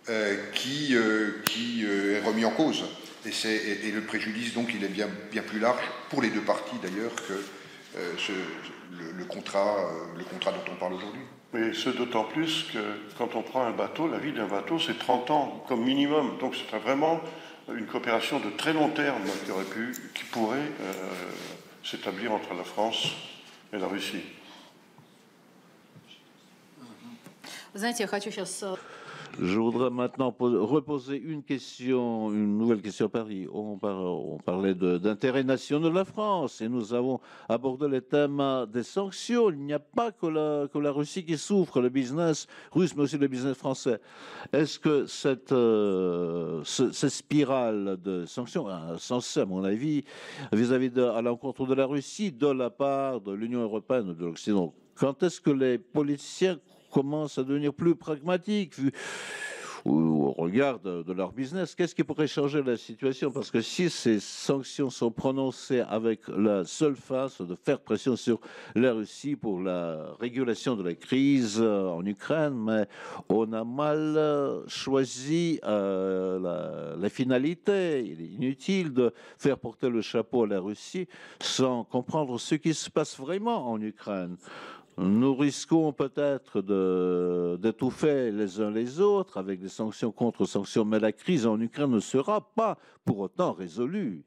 [0.08, 2.84] euh, qui, euh, euh, est remis en cause.
[3.24, 7.14] Et, le préjudice, donc, il est bien, bien plus large, pour les deux parties d'ailleurs,
[7.14, 7.32] que
[9.16, 9.76] le, contrat,
[10.18, 11.22] le contrat dont on parle aujourd'hui.
[11.54, 12.78] Mais ce d'autant plus que
[13.16, 16.36] quand on prend un bateau, la vie d'un bateau, c'est 30 ans comme minimum.
[16.38, 17.22] Donc c'est vraiment
[17.68, 19.22] une coopération de très long terme
[20.14, 20.92] qui, pourrait euh,
[21.82, 23.12] s'établir entre la France
[23.72, 24.22] et la Russie
[29.40, 33.46] je voudrais maintenant reposer une question, une nouvelle question à Paris.
[33.52, 33.78] On,
[34.44, 39.50] parlait d'intérêt national de la France et nous avons abordé le thème des sanctions.
[39.50, 43.28] Il n'y a pas que la, Russie qui souffre, le business russe, mais aussi le
[43.28, 44.00] business français.
[44.52, 48.66] Est-ce que cette, euh, spirale de sanctions,
[48.98, 50.04] censée à mon avis,
[50.52, 54.74] vis-à-vis de, à l'encontre de la Russie, de la part de l'Union européenne, de l'Occident,
[54.94, 56.58] quand est-ce que les politiciens
[56.94, 58.74] commencent à devenir plus pragmatiques
[59.84, 61.74] au regard de, leur business.
[61.74, 63.30] Qu'est-ce qui pourrait changer la situation?
[63.30, 68.40] Parce que si ces sanctions sont prononcées avec la seule face de faire pression sur
[68.74, 72.86] la Russie pour la régulation de la crise en Ukraine, mais
[73.28, 78.06] on a mal choisi euh, la, la finalité.
[78.06, 81.08] Il est inutile de faire porter le chapeau à la Russie
[81.40, 84.36] sans comprendre ce qui se passe vraiment en Ukraine
[84.98, 86.60] nous risquons peut-être
[87.58, 91.90] d'étouffer les uns les autres avec des sanctions contre sanctions, mais la crise en Ukraine
[91.90, 94.24] ne sera pas pour autant résolue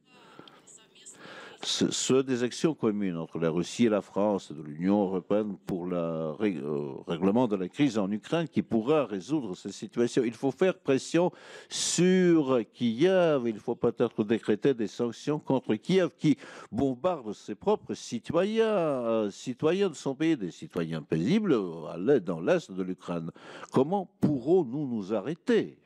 [1.61, 5.97] ce, des actions communes entre la Russie et la France, de l'Union européenne pour le
[5.97, 10.23] euh, règlement de la crise en Ukraine qui pourra résoudre cette situation.
[10.23, 11.31] Il faut faire pression
[11.69, 13.47] sur Kiev.
[13.47, 16.37] Il faut peut-être décréter des sanctions contre Kiev qui
[16.71, 22.71] bombarde ses propres citoyens, euh, citoyens de son pays, des citoyens paisibles euh, dans l'est
[22.71, 23.31] de l'Ukraine.
[23.71, 25.77] Comment pourrons-nous nous arrêter?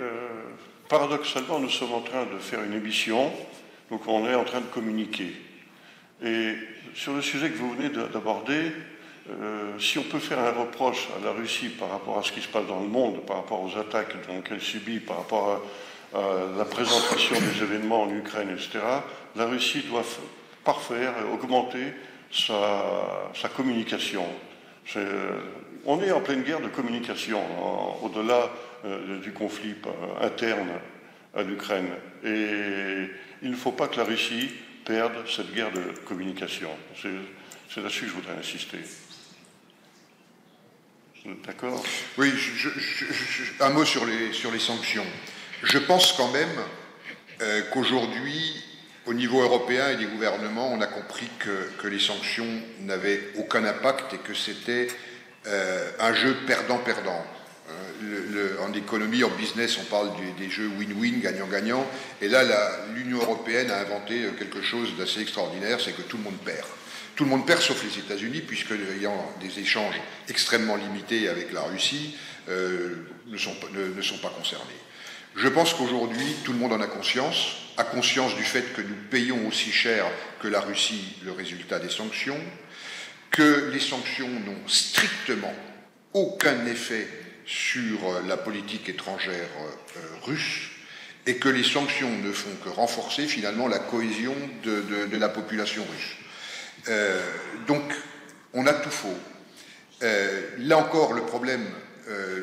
[0.00, 0.28] Euh,
[0.88, 3.32] paradoxalement, nous sommes en train de faire une émission,
[3.90, 5.32] donc on est en train de communiquer.
[6.22, 6.54] Et
[6.94, 8.70] sur le sujet que vous venez d'aborder,
[9.28, 12.40] euh, si on peut faire un reproche à la Russie par rapport à ce qui
[12.40, 15.62] se passe dans le monde, par rapport aux attaques qu'elle subit, par rapport
[16.14, 16.18] à,
[16.56, 18.78] la présentation des événements en Ukraine, etc.,
[19.36, 20.04] la Russie doit
[20.64, 21.92] parfaire, augmenter
[22.32, 24.24] sa, communication.
[25.84, 27.42] on est en pleine guerre de communication,
[28.02, 28.67] au-delà euh,
[29.22, 29.74] du conflit
[30.20, 30.68] interne
[31.34, 31.90] à l'Ukraine.
[32.24, 33.10] Et
[33.42, 34.50] il ne faut pas que la Russie
[34.84, 36.70] perde cette guerre de communication.
[37.00, 38.78] C'est là-dessus que je voudrais insister.
[41.44, 41.84] D'accord?
[42.16, 42.32] Oui,
[43.60, 45.04] un mot sur les, sur les sanctions.
[45.62, 46.48] Je pense quand même
[47.42, 48.64] euh, qu'aujourd'hui,
[49.04, 53.64] au niveau européen et des gouvernements, on a compris que, que les sanctions n'avaient aucun
[53.64, 54.88] impact et que c'était
[55.46, 57.24] euh, un jeu perdant-perdant
[58.60, 61.86] en économie, en business, on parle des jeux win-win, gagnant-gagnant.
[62.20, 62.44] Et là,
[62.94, 66.66] l'Union européenne a inventé euh, quelque chose d'assez extraordinaire, c'est que tout le monde perd.
[67.16, 71.62] Tout le monde perd sauf les États-Unis, puisque ayant des échanges extrêmement limités avec la
[71.62, 72.16] Russie,
[72.48, 72.94] euh,
[73.26, 74.64] ne, sont, pas concernés.
[75.36, 78.94] Je pense qu'aujourd'hui, tout le monde en a conscience, a conscience du fait que nous
[79.10, 80.06] payons aussi cher
[80.40, 82.38] que la Russie le résultat des sanctions,
[83.30, 85.54] que les sanctions n'ont strictement
[86.14, 87.06] aucun effet
[87.48, 90.68] sur euh, la politique étrangère euh, russe
[91.26, 96.16] et que les sanctions ne font que renforcer finalement la cohésion de, la population russe.
[96.88, 97.20] Euh,
[97.66, 97.82] donc,
[98.54, 99.18] on a tout faux.
[100.00, 101.66] là encore, le problème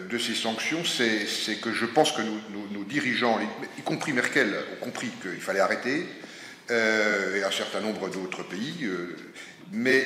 [0.08, 3.40] de ces sanctions, c'est que je pense que nos, dirigeants,
[3.80, 6.06] y compris Merkel, ont compris qu'il fallait arrêter,
[6.70, 8.88] et un certain nombre d'autres pays,
[9.72, 10.06] mais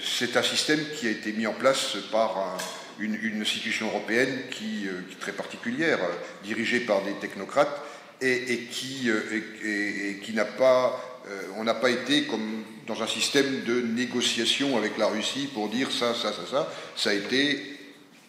[0.00, 2.56] c'est un système qui a été mis en place par un,
[3.00, 7.82] une, institution européenne euh, qui, est très particulière, euh, dirigée par des technocrates,
[8.20, 8.68] et,
[9.06, 11.20] euh, qui n'a pas,
[11.56, 15.92] on n'a pas été comme dans un système de négociation avec la Russie pour dire
[15.92, 16.72] ça, ça, ça, ça.
[16.96, 17.78] Ça a été,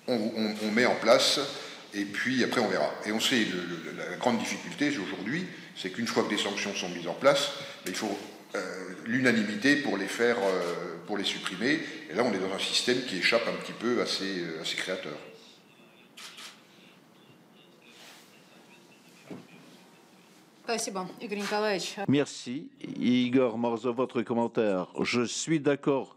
[0.07, 1.39] on, met en place,
[1.95, 2.93] et puis après on verra.
[3.07, 3.47] Et on sait,
[3.97, 5.45] la grande difficulté aujourd'hui,
[5.75, 7.53] c'est qu'une fois que des sanctions sont mises en place,
[7.87, 8.15] il faut
[9.05, 10.37] l'unanimité pour les faire
[11.05, 11.79] pour les supprimer.
[12.09, 14.65] Et là, on est dans un système qui échappe un petit peu à ses, à
[14.65, 15.17] ses créateurs.
[22.07, 22.69] Merci.
[22.99, 24.85] Igor Morzo, votre commentaire.
[25.01, 26.15] Je suis d'accord,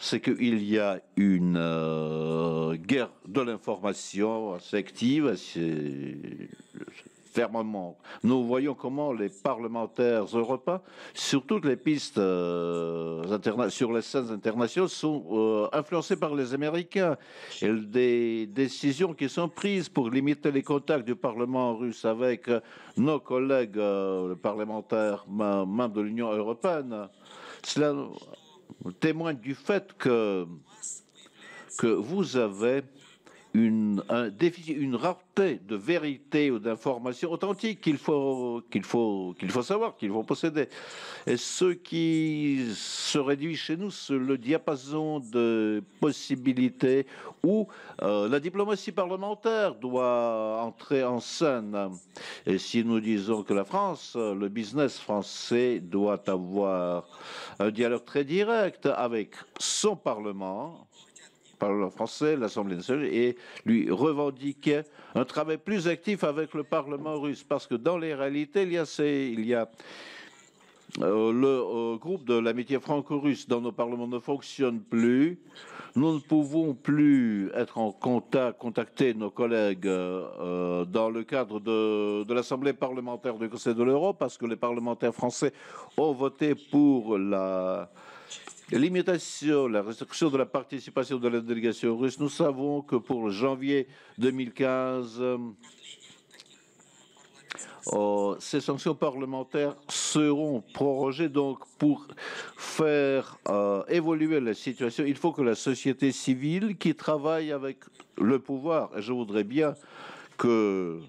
[0.00, 6.16] c'est qu'il y a une euh, guerre de l'information assez active, assez,
[8.22, 10.80] Nous voyons comment les parlementaires européens,
[11.14, 17.16] sur toutes les pistes euh, sur les scènes internationales, sont euh, influencés par les Américains.
[17.62, 22.60] Et des décisions qui sont prises pour limiter les contacts du Parlement russe avec euh,
[22.96, 23.80] nos collègues
[24.42, 27.08] parlementaires membres de l'Union européenne,
[27.62, 27.94] cela
[29.00, 30.46] témoigne du fait que,
[31.78, 32.82] que vous avez
[33.54, 34.02] une,
[34.94, 36.60] rareté de vérité ou
[37.80, 38.82] qu'il faut, qu'il
[39.50, 40.68] faut savoir, qu'il faut posséder.
[41.26, 47.06] Et ce qui se réduit chez nous, c'est le diapason de possibilités
[47.44, 47.68] où
[48.02, 51.90] euh, la diplomatie parlementaire doit entrer en scène.
[52.46, 57.08] Et si nous disons que la France, le business français doit avoir
[57.58, 60.87] un dialogue très direct avec son Parlement,
[61.58, 64.82] Parlement français, l'Assemblée nationale, et lui revendiquer
[65.14, 68.72] un travail plus actif avec le Parlement russe, parce que dans les réalités, il
[69.46, 69.68] y a,
[71.00, 75.38] euh, le euh, groupe de l'amitié franco-russe dans nos parlements ne fonctionne plus.
[75.94, 82.32] Nous ne pouvons plus être en contact, contacter nos collègues euh, dans le cadre de
[82.32, 85.52] l'Assemblée parlementaire du Conseil de l'Europe parce que les parlementaires français
[85.96, 87.90] ont voté pour la,
[88.70, 92.20] Limitation, la restriction de la participation de la délégation russe.
[92.20, 93.88] Nous savons que pour janvier
[94.18, 95.22] 2015,
[97.94, 101.30] euh, ces sanctions parlementaires seront prorogées.
[101.30, 102.06] Donc, pour
[102.58, 107.78] faire euh, évoluer la situation, il faut que la société civile qui travaille avec
[108.18, 109.74] le pouvoir, et je voudrais bien
[110.36, 111.00] que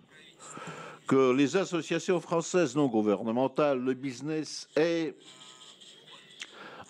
[1.07, 5.15] que les associations françaises non gouvernementales, le business et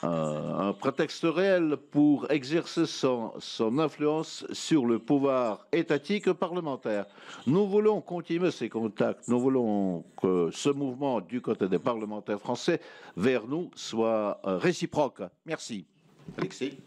[0.03, 7.05] un, prétexte réel pour exercer son, son, influence sur le pouvoir étatique parlementaire.
[7.47, 9.27] Nous voulons continuer ces contacts.
[9.27, 12.79] Nous voulons que ce mouvement du côté des parlementaires français
[13.17, 15.21] vers nous soit euh, réciproque.
[15.45, 15.85] Merci.
[16.37, 16.77] Alexis.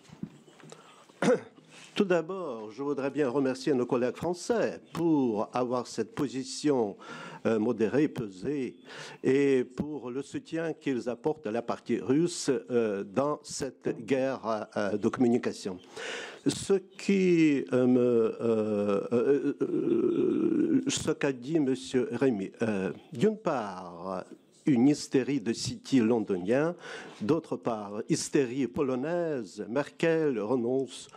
[1.95, 6.97] Tout d'abord, je voudrais bien remercier nos collègues français pour avoir cette position
[7.45, 8.77] euh, modérée, pesée,
[9.23, 14.97] et pour le soutien qu'ils apportent à la partie russe euh, dans cette guerre euh,
[14.97, 15.79] de communication.
[16.47, 17.63] Ce qui
[20.89, 21.75] ce qu'a dit M.
[22.13, 22.53] Rémy,
[23.13, 24.25] d'une part,
[24.65, 26.75] une hystérie de City londonien,
[27.21, 31.09] d'autre part, hystérie polonaise, Merkel renonce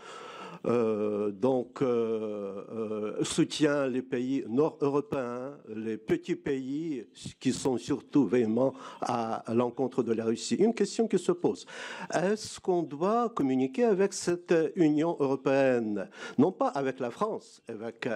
[0.66, 7.06] euh, donc euh, euh, soutient les pays nord-européens, les petits pays
[7.40, 10.56] qui sont surtout véhéments à, l'encontre de la Russie.
[10.56, 11.66] Une question qui se pose
[12.14, 18.08] est-ce qu'on doit communiquer avec cette Union européenne, non pas avec la France, avec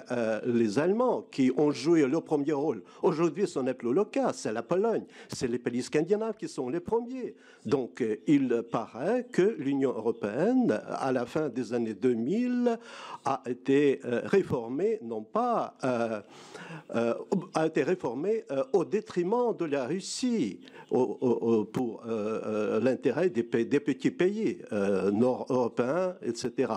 [0.45, 2.83] les Allemands qui ont joué le premier rôle.
[3.03, 4.31] Aujourd'hui, ce n'est plus le cas.
[4.33, 7.35] C'est la Pologne, c'est les pays scandinaves qui sont les premiers.
[7.65, 12.38] Donc, il paraît que l'Union européenne, à la fin des années 2000
[13.25, 16.21] a été euh, réformé, non pas euh,
[16.95, 17.13] euh,
[17.53, 20.59] a été réformé au détriment de la Russie,
[20.89, 22.03] pour
[22.81, 24.59] l'intérêt des, des, petits pays
[25.11, 26.73] nord-européens, etc.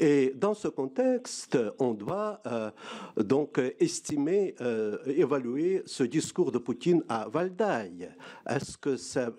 [0.00, 2.42] Et dans ce contexte, on doit
[3.16, 4.56] donc estimer,
[5.06, 8.08] évaluer ce discours de Poutine à Valdaï.
[8.48, 9.30] Est-ce que ça,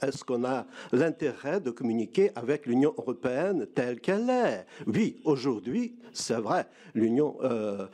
[0.00, 4.51] est-ce qu'on a l'intérêt de communiquer avec l'Union européenne telle qu'elle est?
[4.86, 7.36] Oui, aujourd'hui, c'est vrai, l'Union.
[7.42, 7.86] Euh,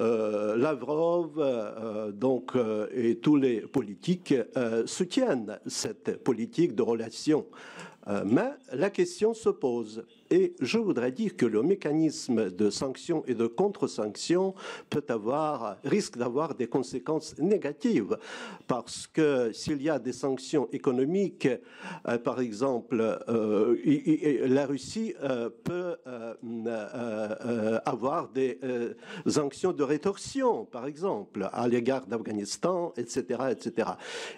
[0.00, 2.52] euh, Lavrov euh, donc,
[2.94, 4.34] et tous les politiques
[4.86, 7.46] soutiennent cette politique de relations.
[8.24, 13.34] mais la question se pose et je voudrais dire que le mécanisme de sanctions et
[13.34, 14.54] de contre-sanctions
[14.88, 18.16] peut avoir, risque d'avoir des conséquences négatives
[18.66, 21.48] parce que s'il y a des sanctions économiques,
[22.08, 23.76] euh, par exemple, euh,
[24.46, 25.96] la Russie euh, peut
[27.84, 28.58] avoir des
[29.26, 33.20] sanctions de rétorsion, par exemple, à l'égard d'Afghanistan, etc.,
[33.50, 33.90] etc.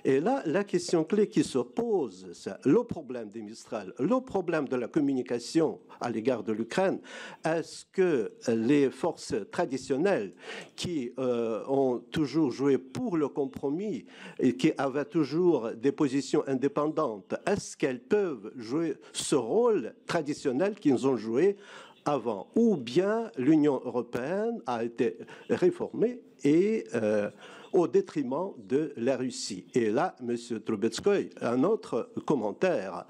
[0.05, 4.67] Et là, la question clé qui se pose, c'est le problème des Mistral, le problème
[4.67, 7.01] de la communication à l'égard de l'Ukraine,
[7.45, 10.35] est-ce que les forces traditionnelles
[10.77, 14.07] qui euh, ont toujours joué pour le compromis
[14.39, 21.07] et qui avaient toujours des positions indépendantes, est-ce qu'elles peuvent jouer ce rôle traditionnel qu'ils
[21.07, 21.57] ont joué
[22.05, 22.49] avant?
[22.55, 25.19] Ou bien l'Union européenne a été
[25.49, 27.31] réformée et euh,
[27.75, 29.67] au détriment de la Russie.
[29.75, 30.37] Et là, M.
[30.65, 33.05] Trubetskoy, un autre commentaire,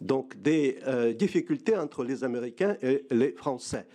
[0.00, 3.86] donc des euh, difficultés entre les Américains et les Français.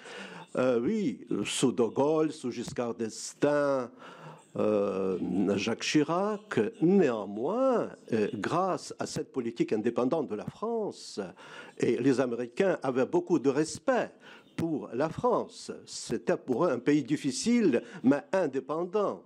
[0.56, 3.92] Euh, oui, sous De Gaulle, sous Giscard d'Estaing,
[4.56, 5.18] euh,
[5.58, 6.60] Jacques Chirac.
[6.82, 7.90] Néanmoins,
[8.36, 11.20] grâce à cette politique indépendante de la France,
[11.78, 14.12] et les Américains avaient beaucoup de respect
[14.56, 15.72] pour la France.
[15.86, 19.24] C'était pour eux un pays difficile, mais indépendant.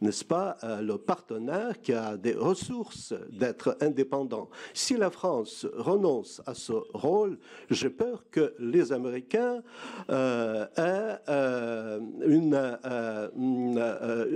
[0.00, 4.48] N'est-ce pas, euh, le partenaire qui a des ressources d'être indépendant.
[4.74, 7.38] Si la France renonce à ce rôle,
[7.70, 9.62] j'ai peur que les Américains
[10.10, 12.00] euh, euh,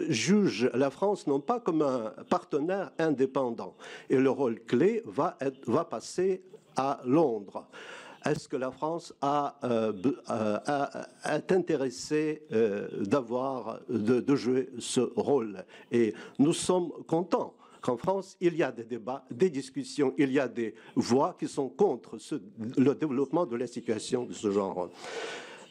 [0.09, 3.75] jugent la France non pas comme un partenaire indépendant.
[4.09, 5.37] Et le rôle clé va,
[5.85, 6.43] passer
[6.77, 7.67] à Londres.
[8.25, 9.93] Est-ce que la France euh,
[10.31, 10.87] euh,
[11.25, 15.65] est intéressée euh, d'avoir, de, jouer ce rôle?
[15.91, 20.39] Et nous sommes contents qu'en France, il y a des débats, des discussions, il y
[20.39, 22.19] a des voix qui sont contre
[22.77, 24.91] le développement de la situation de ce genre.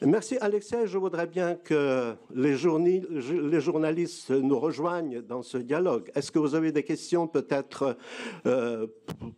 [0.06, 0.88] Merci Alexei.
[0.88, 6.10] Je voudrais bien que les, journalistes nous rejoignent dans ce dialogue.
[6.16, 7.98] Est-ce que vous avez des questions peut-être
[8.46, 8.88] euh,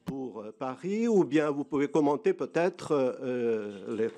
[0.06, 4.10] pour Paris ou bien vous pouvez commenter peut-être euh, les...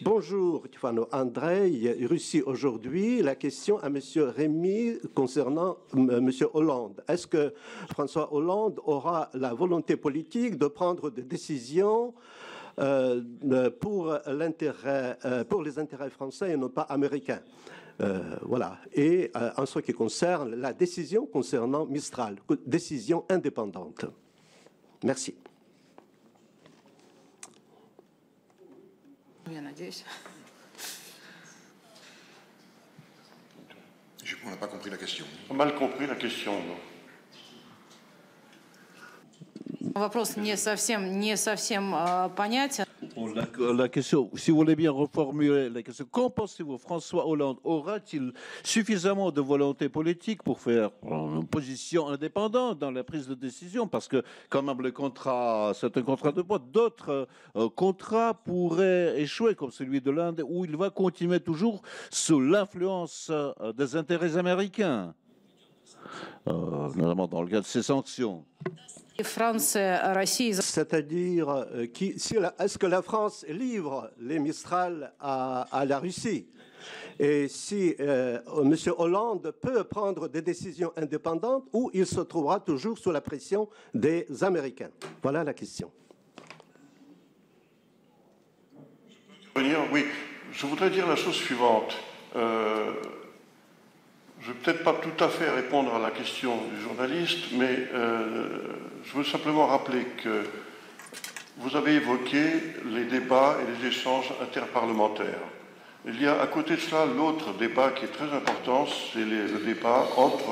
[0.00, 3.20] Bonjour Tifano Andrei, Russie aujourd'hui.
[3.20, 7.04] La question à Monsieur Rémy concernant euh, Monsieur Hollande.
[7.06, 7.52] Est-ce que
[7.92, 12.14] François Hollande aura la volonté politique de prendre des décisions
[13.80, 17.40] pour, l'intérêt, euh, pour les intérêts français et non pas américains.
[18.00, 18.78] Euh, voilà.
[18.94, 24.06] Et en ce qui concerne la décision concernant Mistral, décision indépendante.
[25.04, 25.36] Merci.
[34.44, 35.24] On n'a pas compris la question.
[35.50, 36.52] On a mal compris la question.
[36.52, 36.91] Non?
[39.95, 41.93] Вопрос не совсем, не совсем
[42.35, 42.85] понятен.
[43.75, 48.31] La, question, si vous voulez bien reformuler la question, qu'en pensez-vous François Hollande aura-t-il
[48.63, 54.07] suffisamment de volonté politique pour faire une position indépendante dans la prise de décision Parce
[54.07, 56.59] que quand même le contrat, c'est un contrat de poids.
[56.59, 62.39] D'autres euh, contrats pourraient échouer, comme celui de l'Inde, où il va continuer toujours sous
[62.39, 65.13] l'influence euh, des intérêts américains,
[66.47, 68.45] euh, notamment dans le cas de ces sanctions.
[70.62, 71.86] C'est-à-dire, euh,
[72.58, 76.46] est-ce que la France livre les Mistral à, la Russie?
[77.18, 78.74] Et si euh, M.
[78.98, 84.26] Hollande peut prendre des décisions indépendantes ou il se trouvera toujours sous la pression des
[84.40, 84.90] Américains?
[85.22, 85.90] Voilà la question.
[89.92, 90.06] Oui,
[90.52, 91.94] je voudrais dire la chose suivante.
[92.34, 92.92] Euh,
[94.42, 97.86] je ne vais peut-être pas tout à fait répondre à la question du journaliste, mais
[97.94, 98.46] euh,
[99.04, 100.42] je veux simplement rappeler que
[101.58, 102.42] vous avez évoqué
[102.92, 105.38] les débats et les échanges interparlementaires.
[106.06, 109.64] Il y a à côté de cela l'autre débat qui est très important, c'est le
[109.64, 110.50] débat entre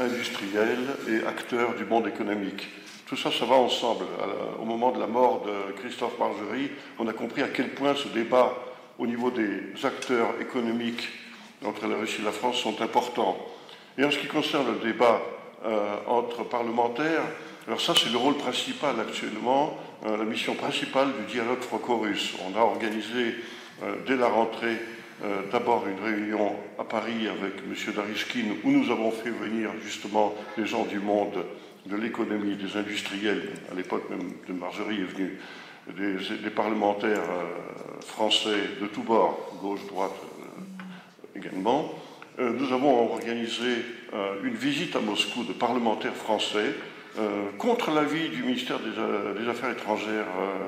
[0.00, 2.66] industriels et acteurs du monde économique.
[3.04, 4.06] Tout ça, ça va ensemble.
[4.58, 8.08] Au moment de la mort de Christophe Margerie, on a compris à quel point ce
[8.08, 8.56] débat
[8.98, 11.06] au niveau des acteurs économiques
[11.66, 13.36] entre la Russie et la France sont importants.
[13.98, 15.20] Et en ce qui concerne le débat
[15.64, 17.22] euh, entre parlementaires,
[17.66, 22.34] alors ça c'est le rôle principal actuellement, euh, la mission principale du dialogue franco-russe.
[22.46, 23.36] On a organisé
[23.82, 24.78] euh, dès la rentrée
[25.50, 27.94] d'abord une réunion à Paris avec M.
[27.94, 31.42] Darishkin où nous avons fait venir justement les gens du monde
[31.86, 35.38] de l'économie, des industriels, à l'époque même de Margerie est venu,
[35.96, 37.22] des, des parlementaires
[38.02, 40.12] français de tous bords, gauche, droite,
[41.36, 41.94] également.
[42.38, 46.74] Euh, nous avons organisé euh, une visite à Moscou de parlementaires français
[47.18, 50.26] euh, contre l'avis du ministère des, Affaires étrangères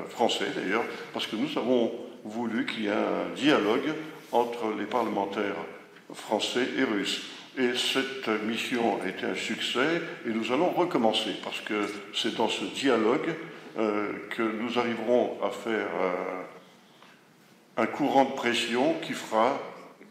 [0.08, 1.92] français d'ailleurs, parce que nous avons
[2.24, 3.92] voulu qu'il y ait un dialogue
[4.32, 5.56] entre les parlementaires
[6.14, 7.22] français et russes.
[7.58, 12.48] Et cette mission a été un succès et nous allons recommencer parce que c'est dans
[12.48, 13.34] ce dialogue
[13.76, 15.88] que nous arriverons à faire
[17.76, 19.58] un courant de pression qui fera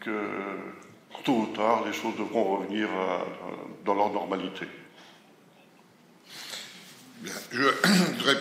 [0.08, 3.20] que tôt ou tard, les choses devront revenir euh,
[3.84, 4.66] dans leur normalité.
[7.52, 8.38] Je voudrais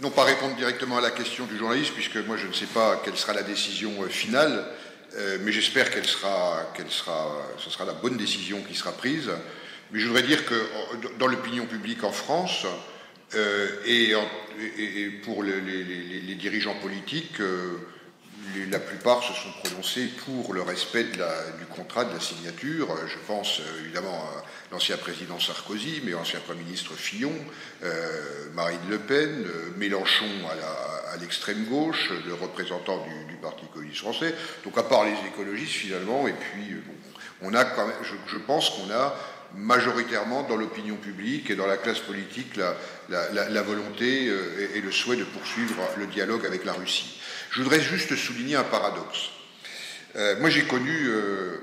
[0.00, 3.02] non pas répondre directement à la question du journaliste, puisque moi je ne sais pas
[3.04, 4.64] quelle sera la décision euh, finale,
[5.16, 9.30] euh, mais j'espère qu'elle sera, qu'elle sera, ce sera la bonne décision qui sera prise.
[9.90, 10.54] Mais je voudrais dire que
[11.18, 12.66] dans l'opinion publique en France
[13.86, 14.14] et,
[15.24, 17.40] pour les, dirigeants politiques,
[18.70, 22.88] la plupart se sont prononcés pour le respect du contrat de la signature.
[23.06, 27.32] Je pense euh, évidemment à l'ancien président Sarkozy, mais l'ancien Premier ministre Fillon,
[27.82, 30.26] euh, Marine Le Pen, euh, Mélenchon
[31.12, 34.34] à l'extrême gauche, le représentant du, Parti communiste français.
[34.64, 36.74] Donc à part les écologistes finalement, et puis
[37.40, 39.14] je, pense qu'on a
[39.54, 42.58] majoritairement dans l'opinion publique et dans la classe politique
[43.08, 44.24] la, volonté
[44.74, 47.17] et le souhait de poursuivre le dialogue avec la Russie.
[47.50, 49.30] Je voudrais juste souligner un paradoxe.
[50.16, 51.58] Euh, moi, j'ai connu, euh,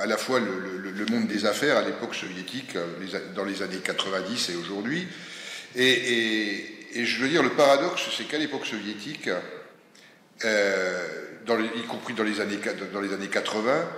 [0.00, 2.76] à la fois le, monde des affaires à l'époque soviétique,
[3.34, 5.06] dans les années 90 et aujourd'hui.
[5.74, 9.28] Et, je veux dire, le paradoxe, c'est qu'à l'époque soviétique,
[10.44, 13.88] y compris dans les années 80,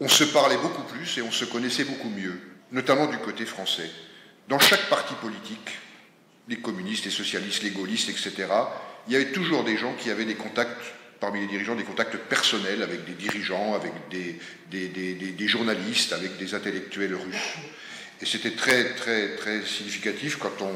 [0.00, 2.38] on se parlait beaucoup plus et on se connaissait beaucoup mieux,
[2.72, 3.88] notamment du côté français.
[4.48, 5.78] Dans chaque parti politique,
[6.48, 8.46] les communistes, les socialistes, les gaullistes, etc.,
[9.06, 10.80] il y avait toujours des gens qui avaient des contacts,
[11.20, 17.14] parmi les dirigeants, des contacts personnels avec des dirigeants, avec des, journalistes, avec des intellectuels
[17.14, 17.54] russes.
[18.20, 20.72] Et c'était très, très, très significatif quand on,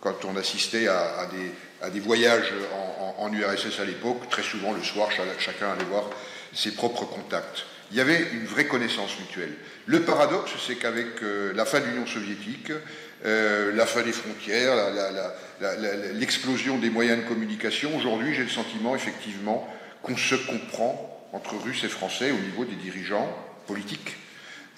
[0.00, 4.28] quand on assistait à, des, à des, voyages en, en URSS à l'époque.
[4.30, 6.10] Très souvent, le soir, chacun allait voir
[6.52, 9.52] ses propres contacts il y avait une vraie connaissance mutuelle.
[9.86, 12.72] Le paradoxe, c'est qu'avec euh, la fin de l'Union soviétique,
[13.24, 14.74] euh, la fin des frontières,
[16.14, 19.68] l'explosion des moyens de communication, aujourd'hui j'ai le sentiment effectivement
[20.02, 23.28] qu'on se comprend entre Russes et Français au niveau des dirigeants
[23.66, 24.16] politiques.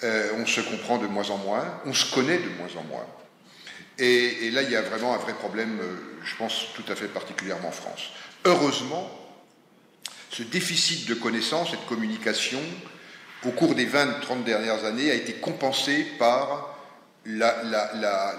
[0.03, 3.05] Euh, on se comprend de moins en moins, on se connaît de moins en moins.
[3.97, 5.79] Et, et là, il y a vraiment un vrai problème,
[6.23, 8.11] je pense, tout à fait particulièrement en France.
[8.43, 9.09] Heureusement,
[10.31, 12.59] ce déficit de connaissances et de communication
[13.45, 16.72] au cours des 20-30 dernières années a été compensé par
[17.25, 18.35] la,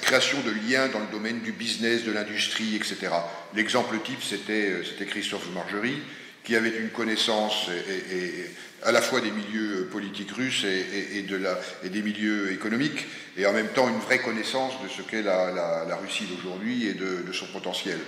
[0.00, 2.96] création de liens dans le domaine du business, de l'industrie, etc.
[3.54, 6.02] L'exemple type, c'était Christophe Margerie,
[6.44, 7.68] qui avait une connaissance
[8.84, 11.22] à la fois des milieux politiques russes et,
[11.88, 13.06] des milieux économiques,
[13.36, 17.32] et en même temps une vraie connaissance de ce qu'est la, Russie d'aujourd'hui et de,
[17.32, 17.98] son potentiel.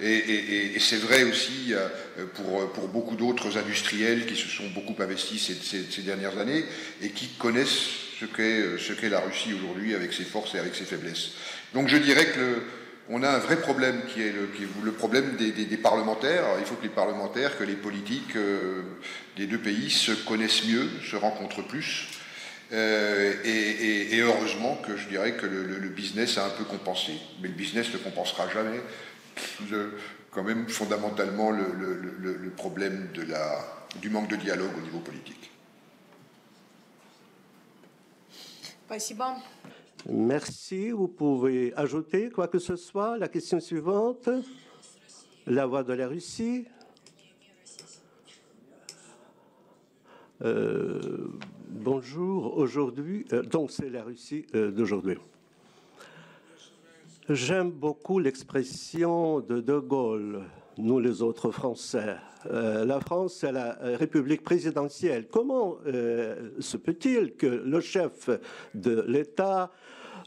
[0.00, 1.88] Et, c'est vrai aussi euh,
[2.34, 6.64] pour, beaucoup d'autres industriels qui se sont beaucoup investis ces, dernières années
[7.02, 11.32] et qui connaissent ce qu'est la Russie aujourd'hui avec ses forces et avec ses faiblesses.
[11.74, 12.62] Donc je dirais que
[13.22, 16.44] a un vrai problème qui est le, problème des, parlementaires.
[16.58, 18.82] il faut que les parlementaires, que les politiques euh,
[19.36, 22.08] des deux pays se connaissent mieux, se rencontrent plus.
[22.72, 27.12] Euh, et, heureusement que je dirais que le, business a un peu compensé.
[27.42, 28.80] Mais le business ne compensera jamais
[30.30, 33.08] quand même fondamentalement le, problème
[34.00, 35.51] du manque de dialogue au niveau politique.
[40.08, 40.90] Merci.
[40.90, 43.16] Vous pouvez ajouter quoi que ce soit.
[43.16, 44.28] La question suivante.
[45.46, 46.66] La voix de la Russie.
[50.42, 51.28] Euh,
[51.68, 52.56] bonjour.
[52.56, 55.16] Aujourd'hui, euh, donc c'est la Russie euh, d'aujourd'hui.
[57.28, 60.42] J'aime beaucoup l'expression de De Gaulle,
[60.76, 62.16] nous les autres Français.
[62.50, 65.28] La France, c'est la République présidentielle.
[65.30, 65.78] Comment
[66.58, 68.30] se peut-il que le chef
[68.74, 69.70] de l'État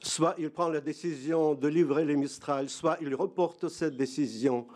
[0.02, 4.68] soit il prend la décision de livrer les Mistral, soit il reporte cette décision?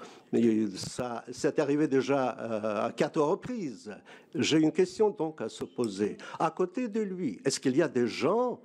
[0.75, 3.95] Ça, c'est arrivé déjà euh, à quatre reprises.
[4.35, 6.17] J'ai une question donc à se poser.
[6.37, 8.59] À côté de lui, est-ce qu'il y a des gens,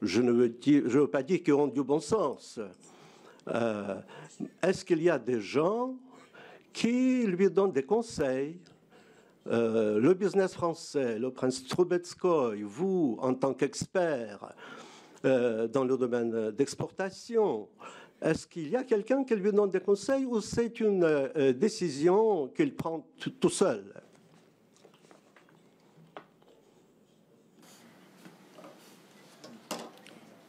[0.00, 2.60] je ne veux, pas dire qui ont du bon sens,
[3.48, 3.96] euh,
[4.62, 5.96] est-ce qu'il y a des gens
[6.78, 8.60] qui lui donnent des conseils
[9.48, 14.54] euh, le business français, le prince Trubetskoy, vous, en tant qu'expert,
[15.24, 17.68] euh, dans le domaine d'exportation.
[18.22, 22.46] Est-ce qu'il y a quelqu'un qui lui donne des conseils ou c'est une euh, décision
[22.48, 23.04] qu'il prend
[23.40, 23.82] tout seul?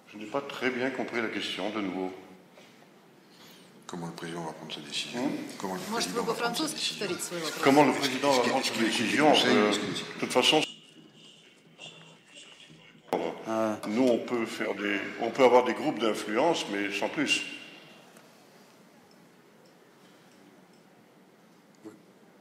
[0.09, 2.11] Je n'ai pas très bien compris la question de nouveau.
[3.89, 5.57] Comment le président va prendre sa décision hmm?
[5.57, 7.07] Comment le président va prendre sa décision
[7.63, 10.61] Comment le président va prendre sa décision euh, De toute façon,
[13.47, 13.79] ah.
[13.87, 17.41] Nous, on peut, faire des, on peut avoir des groupes d'influence, mais sans plus.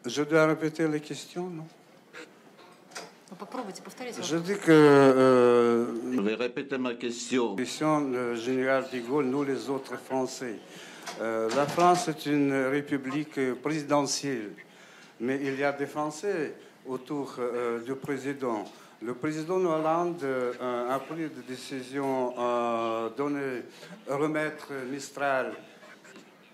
[0.04, 1.66] Je dois répéter les questions, non?
[4.22, 4.70] Je dis que.
[4.70, 7.56] Euh, je vais répéter ma question.
[7.56, 10.58] Question le général de Gaulle, nous les autres Français.
[11.20, 14.52] Euh, la France est une république présidentielle,
[15.20, 16.54] mais il y a des Français
[16.86, 18.64] autour euh, du président.
[19.00, 22.34] Le président Hollande euh, a pris des décisions
[23.16, 23.62] donner,
[24.08, 25.52] remettre Mistral.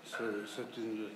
[0.07, 1.07] C'est une,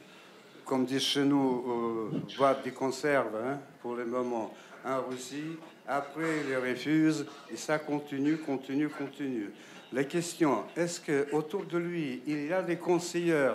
[0.69, 4.53] comme dit chez nous, euh, boîte de conserve hein, pour le moment
[4.85, 5.57] en Russie.
[5.87, 9.49] Après, il refuse et ça continue, continue, continue.
[9.91, 13.53] La question, est-ce qu'autour de lui, il y a des conseillers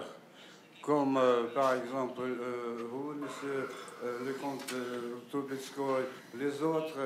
[0.83, 2.23] comme euh, par exemple
[2.91, 3.71] vous, monsieur
[4.03, 4.75] le comte
[5.31, 6.03] Trubetskoy,
[6.39, 6.99] les autres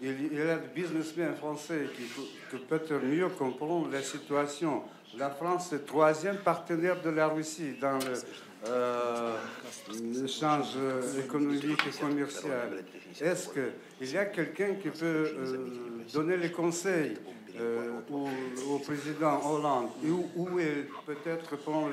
[0.00, 4.82] il, y a des businessmen français qui, qui peut-être mieux comprendre la situation.
[5.18, 9.36] La France est le troisième partenaire de la Russie dans l'échange euh,
[11.18, 12.84] économique et commercial.
[13.20, 15.68] Est-ce qu'il y a quelqu'un qui peut euh,
[16.12, 17.14] donner les conseils
[17.58, 21.88] euh, au, président Hollande où, où il peut-être prendre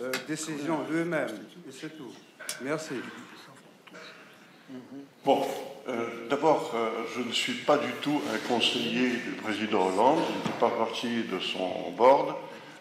[0.00, 1.28] la décision lui-même
[1.68, 2.12] Et c'est tout.
[2.62, 2.94] Merci.
[5.24, 5.42] Bon,
[5.88, 10.38] euh, d'abord, euh, je ne suis pas du tout un conseiller du président Hollande, je
[10.38, 12.34] ne fais pas partie de son board,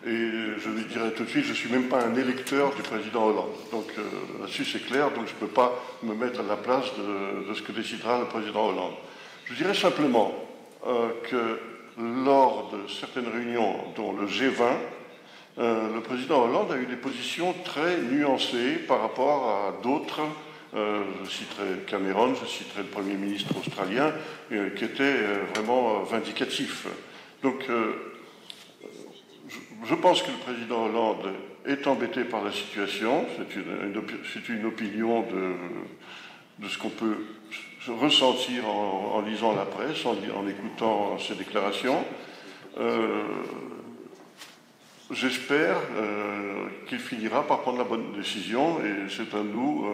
[0.05, 2.81] et je lui dirais tout de suite, je ne suis même pas un électeur du
[2.81, 3.53] président Hollande.
[3.71, 4.01] Donc euh,
[4.39, 7.61] là-dessus, c'est clair, donc je ne peux pas me mettre à la place de, ce
[7.61, 8.93] que décidera le président Hollande.
[9.45, 10.33] Je dirais simplement
[11.29, 11.59] que
[11.97, 14.63] lors de certaines réunions, dont le G20,
[15.57, 20.21] le président Hollande a eu des positions très nuancées par rapport à d'autres
[20.75, 24.11] euh, je citerai Cameron, je citerai le Premier ministre australien,
[24.51, 26.87] euh, qui était euh, vraiment vindicatif.
[27.43, 27.65] Donc,
[29.85, 31.33] je pense que le président Hollande
[31.65, 33.25] est embêté par la situation.
[33.37, 35.25] C'est une, une, opinion
[36.59, 37.17] de, ce qu'on peut
[37.87, 42.03] ressentir en, lisant la presse, en, écoutant ses déclarations.
[45.11, 45.77] J'espère
[46.87, 49.85] qu'il finira par prendre la bonne décision et c'est à nous,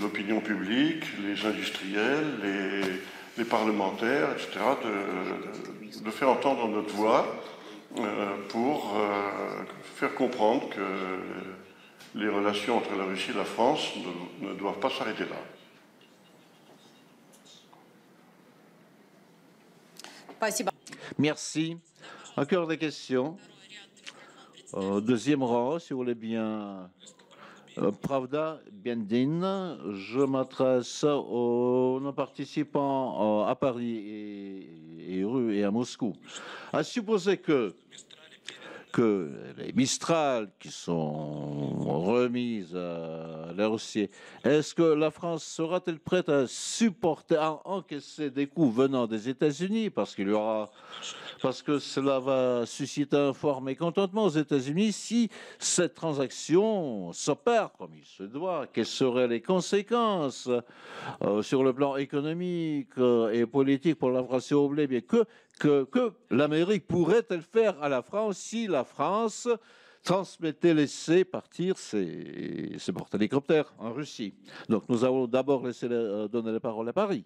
[0.00, 2.38] l'opinion publique, les industriels,
[3.36, 4.60] les, parlementaires, etc.,
[6.04, 7.51] de, faire entendre notre voix euh,
[8.48, 10.80] pour euh, faire comprendre que
[12.14, 13.92] les relations entre la Russie et la France
[14.40, 15.36] ne, doivent pas s'arrêter là.
[21.18, 21.76] Merci.
[22.36, 23.36] Encore des questions
[24.74, 26.90] Deuxième rang, si vous voulez bien.
[27.78, 36.12] Euh, Pravda Biendin, je m'adresse aux participants euh, à Paris et, et à Moscou.
[36.72, 37.74] À supposer que
[38.92, 41.70] que les Mistral qui sont
[42.04, 44.10] remises à la Russie,
[44.44, 49.90] est-ce que la France sera-t-elle prête à supporter, à encaisser des coûts venant des États-Unis?
[49.90, 50.70] Parce qu'il y aura,
[51.40, 57.94] parce que cela va susciter un fort mécontentement aux États-Unis si cette transaction s'opère comme
[57.96, 58.66] il se doit.
[58.72, 60.50] Quelles seraient les conséquences
[61.22, 64.52] euh, sur le plan économique euh, et politique pour la France?
[64.52, 65.24] Bien que
[65.62, 69.48] que, l'Amérique pourrait-elle faire à la France si la France
[70.02, 74.34] transmettait, laisser partir ses, porte-hélicoptères en Russie?
[74.68, 77.24] Donc nous allons d'abord laisser euh, donner la parole à Paris.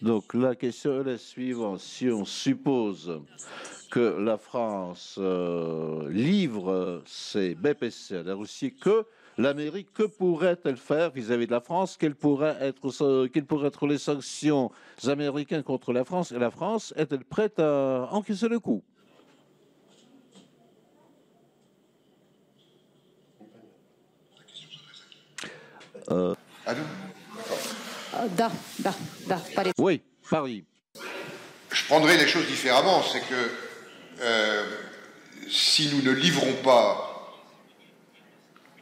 [0.00, 1.80] Donc la question est la suivante.
[1.80, 3.20] Si on suppose
[3.90, 9.04] que la France euh, livre ses BPC à la Russie, que
[9.36, 11.96] l'Amérique, que pourrait-elle faire vis-à-vis de la France?
[11.98, 14.70] Quelles pourraient, être, quelles pourraient être les sanctions
[15.06, 16.30] américaines contre la France?
[16.32, 18.82] Et la France est-elle prête à encaisser le coup?
[26.10, 26.34] Euh...
[29.78, 30.64] Oui, Paris.
[31.72, 33.02] Je prendrai les choses différemment.
[33.02, 33.69] C'est que
[34.20, 34.64] euh,
[35.48, 37.06] si nous ne livrons pas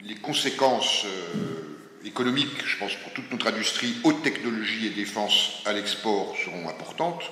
[0.01, 5.73] les conséquences euh, économiques, je pense pour toute notre industrie, haute technologie et défense à
[5.73, 7.23] l'export seront importantes.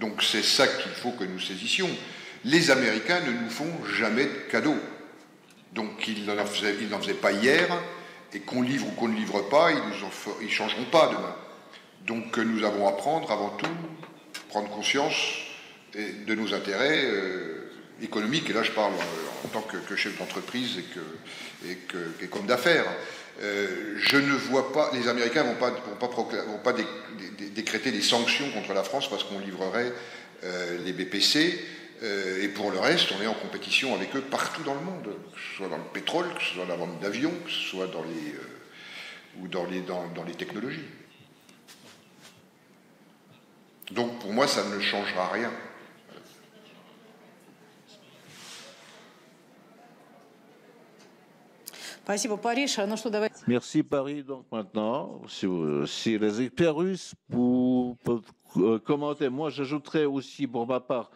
[0.00, 1.90] Donc c'est ça qu'il faut que nous saisissions.
[2.44, 4.78] Les Américains ne nous font jamais de cadeaux.
[5.72, 7.68] Donc ils n'en faisaient, pas hier,
[8.32, 11.34] et qu'on livre ou qu'on ne livre pas, ils ne changeront pas demain.
[12.06, 13.66] Donc nous avons à prendre avant tout,
[14.50, 15.43] prendre conscience
[15.94, 17.70] de nos intérêts euh,
[18.02, 18.92] économiques, et là je parle
[19.44, 20.78] en, tant que, chef d'entreprise
[21.68, 22.86] et, que, comme d'affaires.
[23.42, 26.72] Euh, je ne vois pas, les Américains ne vont pas,
[27.54, 29.92] décréter des sanctions contre la France parce qu'on livrerait
[30.44, 31.58] euh, les BPC.
[32.42, 35.40] et pour le reste, on est en compétition avec eux partout dans le monde, que
[35.40, 37.86] ce soit dans le pétrole, que ce soit dans la vente d'avions, que ce soit
[37.86, 38.34] dans les,
[39.40, 40.84] ou dans les, dans les technologies.
[43.90, 45.50] Donc pour moi, ça ne changera rien.
[53.46, 54.22] Merci Paris.
[54.22, 57.96] Donc maintenant, si, les experts russes vous
[58.56, 59.28] euh, commenter.
[59.28, 61.10] Moi, j'ajouterais aussi pour ma part,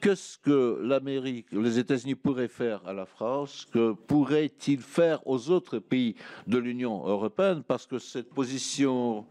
[0.00, 5.78] qu'est-ce que l'Amérique, les États-Unis pourraient faire à la France Que pourraient-ils faire aux autres
[5.78, 6.16] pays
[6.46, 7.62] de l'Union européenne?
[7.62, 9.26] Parce que cette position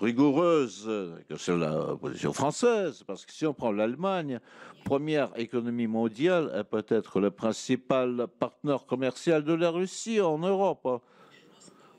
[0.00, 0.88] rigoureuse,
[1.28, 4.40] que c'est la position française, parce que si on prend l'Allemagne,
[4.84, 11.02] première économie mondiale, est peut-être le principal partenaire commercial de la Russie en Europe.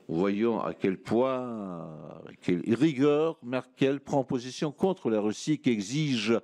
[0.07, 1.87] Voyons à quel point,
[2.41, 6.37] quelle rigueur Merkel prend position contre la Russie qui exige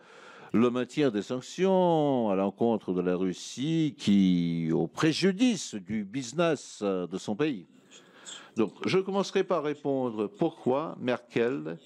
[0.54, 7.18] le maintien des sanctions à l'encontre de la Russie qui, au préjudice du business de
[7.18, 7.68] son pays.
[8.58, 11.78] Donc, je commencerai par répondre pourquoi Merkel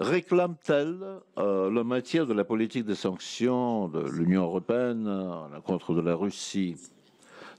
[0.00, 0.98] réclame-t-elle
[1.38, 6.16] euh, le maintien de la politique des sanctions de l'Union européenne à l'encontre de la
[6.16, 6.74] Russie?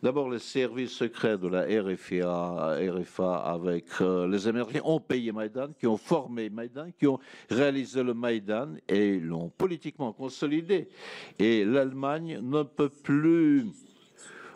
[0.04, 5.88] D'abord, les services secrets de la RFA, avec euh, les Américains ont payé Maïdan, qui
[5.88, 10.90] ont formé Maïdan, qui ont réalisé le Maïdan et l'ont politiquement consolidé.
[11.38, 13.68] Et l'Allemagne ne peut plus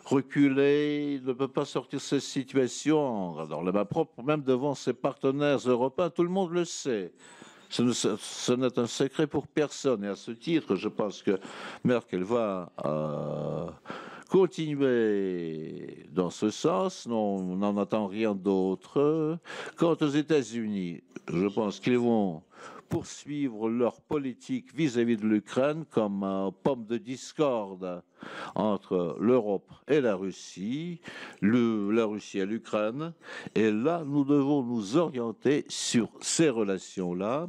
[0.04, 4.92] reculer, ne peut pas sortir de cette situation, dans la main propre, même devant ses
[4.92, 7.12] partenaires européens, tout le monde le sait.
[7.70, 10.04] Ce n'est un secret pour personne.
[10.04, 11.40] Et à ce titre, je pense que
[11.82, 13.66] Merkel va euh,
[14.30, 17.06] continuer dans ce sens.
[17.08, 19.38] Non, on n'en attend rien d'autre.
[19.76, 22.42] Quant aux États-Unis, je pense qu'ils vont
[22.88, 28.02] poursuivre leur politique vis-à-vis de l'Ukraine comme un pomme de discorde
[28.54, 31.00] entre l'Europe et la Russie,
[31.42, 33.12] la Russie et l'Ukraine.
[33.54, 37.48] Et là, nous devons nous orienter sur ces relations-là.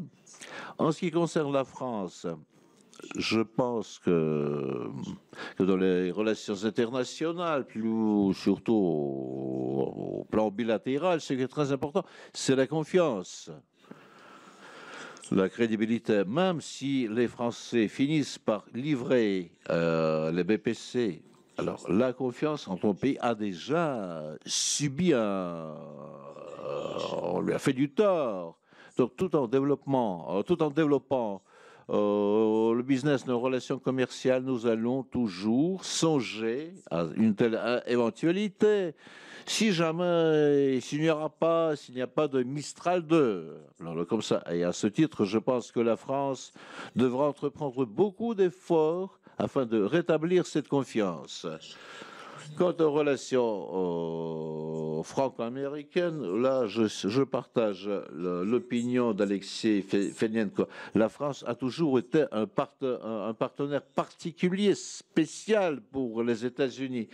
[0.78, 2.28] En ce qui concerne la France,
[3.18, 4.90] je pense que,
[5.60, 12.04] dans les relations internationales, plus surtout au, au plan bilatéral, ce qui est très important,
[12.34, 13.52] c'est la confiance
[15.32, 21.22] la crédibilité, même si les Français finissent par livrer euh, les BPC.
[21.58, 25.18] Alors, la confiance en ton pays a déjà subi un.
[25.20, 25.76] Euh,
[27.22, 28.60] on lui a fait du tort.
[28.98, 31.42] Donc, tout en développement, euh, tout en développant
[31.88, 38.96] le business, nos relations commerciales, nous allons toujours songer à une telle éventualité.
[39.48, 44.24] Si jamais, s'il n'y aura pas, s'il n'y a pas de Mistral 2, alors comme
[44.24, 46.52] ça, et à ce titre, je pense que la France
[46.96, 51.46] devra entreprendre beaucoup d'efforts afin de rétablir cette confiance.
[52.58, 60.68] Quant aux relations franco-américaines, là, je, partage l'opinion d'Alexis Fenienko.
[60.96, 67.10] La France a toujours été un partenaire particulier, spécial pour les États-Unis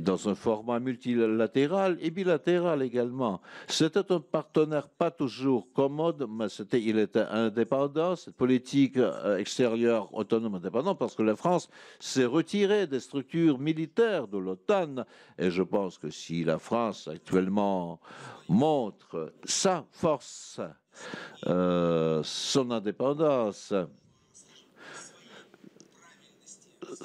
[0.00, 3.40] dans un format multilatéral et bilatéral également.
[3.66, 10.12] C'était un partenaire pas toujours commode, mais c'était, il était indépendant, cette politique euh, extérieure
[10.14, 11.68] autonome indépendante, parce que la France
[12.00, 15.04] s'est retirée des structures militaires de l'OTAN.
[15.38, 18.00] Et je pense que si la France actuellement
[18.48, 20.60] montre sa force,
[21.46, 23.72] euh, son indépendance,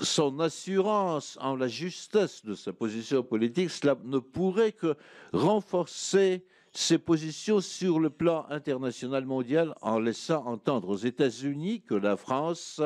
[0.02, 4.96] son assurance en la justesse de sa position politique, cela ne pourrait que
[5.32, 12.18] renforcer ses positions sur le plan international mondial en laissant entendre aux États-Unis que la
[12.18, 12.82] France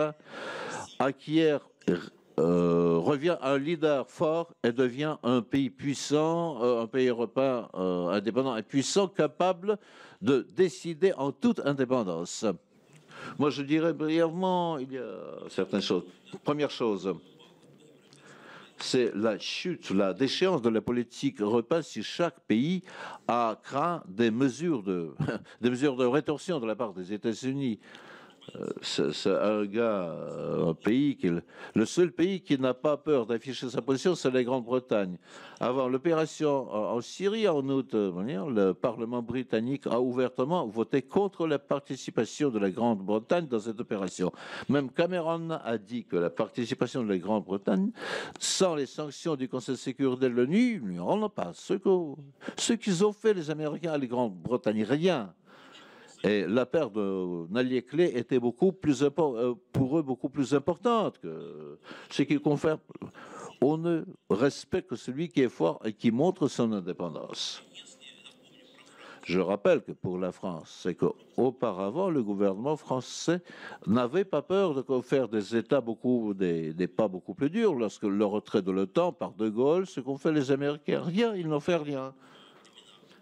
[0.99, 1.61] acquiert
[2.39, 8.09] euh, revient un leader fort et devient un pays puissant, euh, un pays européen euh,
[8.09, 9.79] indépendant et puissant, capable
[10.21, 12.45] de décider en toute indépendance.
[13.39, 16.03] Moi, je dirais brièvement, il y a certaines choses.
[16.43, 17.15] Première chose,
[18.79, 22.83] c'est la chute, la déchéance de la politique européenne si chaque pays
[23.27, 25.13] a craint des mesures de,
[25.61, 27.79] des mesures de rétorsion de la part des États-Unis.
[28.55, 28.69] Euh,
[29.25, 33.81] un gars, euh, un pays qui, le seul pays qui n'a pas peur d'afficher sa
[33.81, 35.17] position, c'est la Grande-Bretagne.
[35.59, 38.11] Avant l'opération en Syrie, en août, euh,
[38.49, 44.31] le Parlement britannique a ouvertement voté contre la participation de la Grande-Bretagne dans cette opération.
[44.69, 47.91] Même Cameron a dit que la participation de la Grande-Bretagne,
[48.39, 51.51] sans les sanctions du Conseil de sécurité de l'ONU, n'y a pas.
[51.53, 55.33] Ce qu'ils ont fait, les Américains à la Grande-Bretagne, rien.
[56.23, 61.19] Et la perte d'un allié clé était beaucoup plus euh, pour eux beaucoup plus importante
[61.19, 61.77] que
[62.09, 62.79] ce qui confère
[63.61, 67.63] on ne respecte que celui qui est fort et qui montre son indépendance.
[69.23, 73.41] Je rappelle que pour la France, c'est qu'auparavant, le gouvernement français
[73.85, 77.75] n'avait pas peur de faire des États beaucoup, des, des pas beaucoup plus durs.
[77.75, 81.49] Lorsque le retrait de l'OTAN par De Gaulle, ce qu'ont fait les Américains, rien, ils
[81.49, 82.13] n'ont fait rien.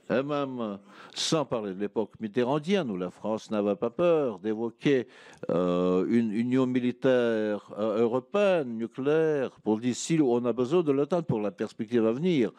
[0.09, 0.79] Et même
[1.15, 5.07] sans parler de l'époque mitterrandienne où la France n'avait pas peur d'évoquer
[5.49, 11.23] euh, une union militaire euh, européenne, nucléaire, pour dire si on a besoin de l'OTAN
[11.23, 12.51] pour la perspective à venir.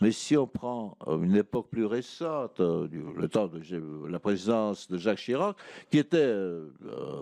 [0.00, 4.96] Mais si on prend euh, une époque plus récente, le temps de la présidence de
[4.96, 5.56] Jacques Chirac,
[5.90, 6.34] qui était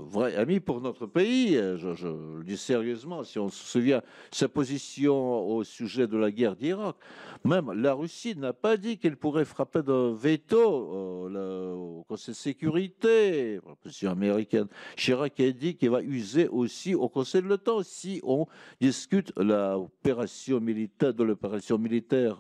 [0.03, 4.49] vrai ami pour notre pays, je, je, le dis sérieusement, si on se souvient sa
[4.49, 6.97] position au sujet de la guerre d'Irak,
[7.45, 12.39] même la Russie n'a pas dit qu'elle pourrait frapper de veto euh, au Conseil de
[12.39, 14.67] sécurité, la position américaine.
[14.97, 18.47] Chirac a dit qu'il va user aussi au Conseil de l'OTAN si on
[18.81, 22.39] discute l'opération militaire, de l'opération militaire.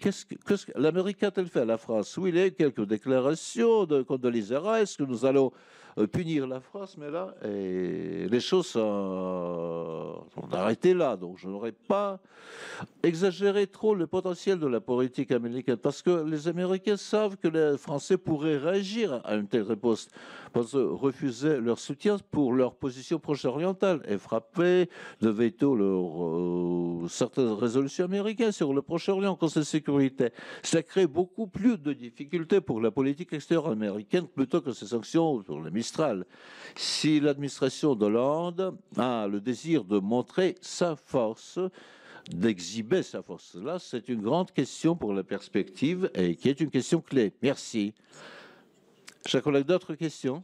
[0.00, 1.60] Qu'est-ce que, que l'Amérique a-t-elle fait?
[1.60, 2.16] À la France?
[2.18, 5.52] Oui, il y a eu quelques déclarations de Condoleezza Rice que nous allons
[6.12, 11.16] punir la France, mais là, les choses sont, arrêtées là.
[11.16, 12.20] Donc je n'aurais pas
[13.02, 17.76] exagéré trop le potentiel de la politique américaine, parce que les Américains savent que les
[17.78, 20.08] Français pourraient réagir à une telle réponse,
[20.52, 24.88] parce que refuser leur soutien pour leur position proche-orientale et frapper
[25.20, 30.28] de veto leur, euh, certaines résolutions américaines sur le Proche-Orient, Conseil de sécurité.
[30.62, 35.42] Ça crée beaucoup plus de difficultés pour la politique extérieure américaine plutôt que ces sanctions
[35.42, 35.70] sur les
[36.74, 41.58] si l'administration d'Hollande a le désir de montrer sa force,
[42.30, 46.70] d'exhiber sa force, là, c'est une grande question pour la perspective et qui est une
[46.70, 47.32] question clé.
[47.42, 47.94] Merci.
[49.26, 50.42] Chers collègues, d'autres questions?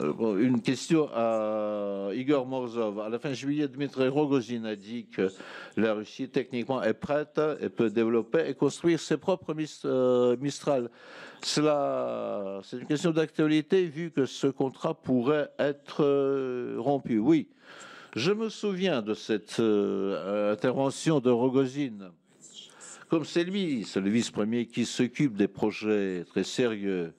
[0.00, 3.00] Une question à Igor Morzov.
[3.00, 5.28] À la fin juillet, Dmitry Rogozin a dit que
[5.76, 10.90] la Russie techniquement est prête et peut développer et construire ses propres euh, Mistral.
[11.42, 17.18] Cela, c'est une question d'actualité vu que ce contrat pourrait être euh, rompu.
[17.18, 17.48] Oui,
[18.16, 22.10] je me souviens de cette intervention de Rogozin.
[23.08, 27.12] Comme c'est lui, c'est le vice-premier qui s'occupe des projets très sérieux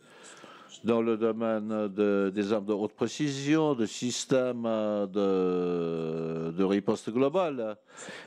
[0.84, 7.78] dans le domaine des armes de haute précision, de systèmes de, de riposte globale.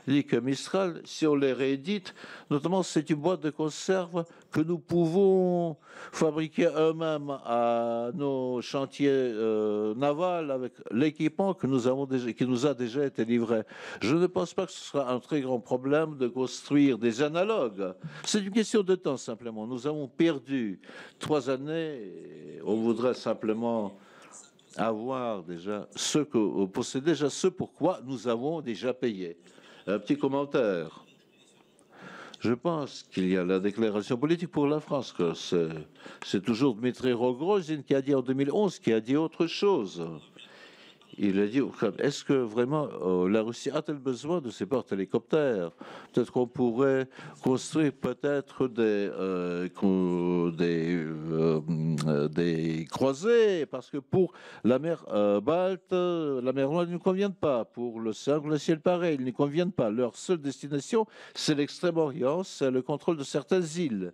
[0.07, 2.13] Dit que Mistral, si on les réédite,
[2.49, 4.25] notamment c'est une boîte de conserve
[4.55, 5.75] que nous pouvons
[6.13, 12.73] fabriquer eux-mêmes à nos chantiers euh, navals avec l'équipement que nous avons qui nous a
[12.73, 13.63] déjà été livré.
[13.99, 17.93] Je ne pense pas que ce sera un très grand problème de construire des analogues.
[18.23, 19.67] C'est une question de temps simplement.
[19.67, 20.79] Nous avons perdu
[21.19, 22.61] trois années.
[22.63, 23.97] on voudrait simplement
[24.77, 29.35] avoir déjà ce que posséder déjà ce pourquoi nous avons déjà payé.
[29.85, 31.04] Un petit commentaire.
[32.45, 37.11] Je pense qu'il y a la déclaration politique pour la France, que c'est toujours Dmitry
[37.11, 40.07] Rogozin qui a dit en 2011, qui a dit autre chose
[41.17, 41.61] il a dit
[41.99, 45.71] est-ce que vraiment euh, la Russie a-t-elle besoin de ces porte-hélicoptères
[46.11, 47.07] Peut-être qu'on pourrait
[47.41, 49.67] construire peut-être des, euh,
[52.07, 55.05] euh, croisés, parce que pour la mer
[55.41, 57.65] Balte, la mer Noire ne convient pas.
[57.65, 59.89] Pour le ciel pareil, ils ne conviennent pas.
[59.89, 64.13] Leur seule destination, c'est l'Extrême-Orient, c'est le contrôle de certaines îles.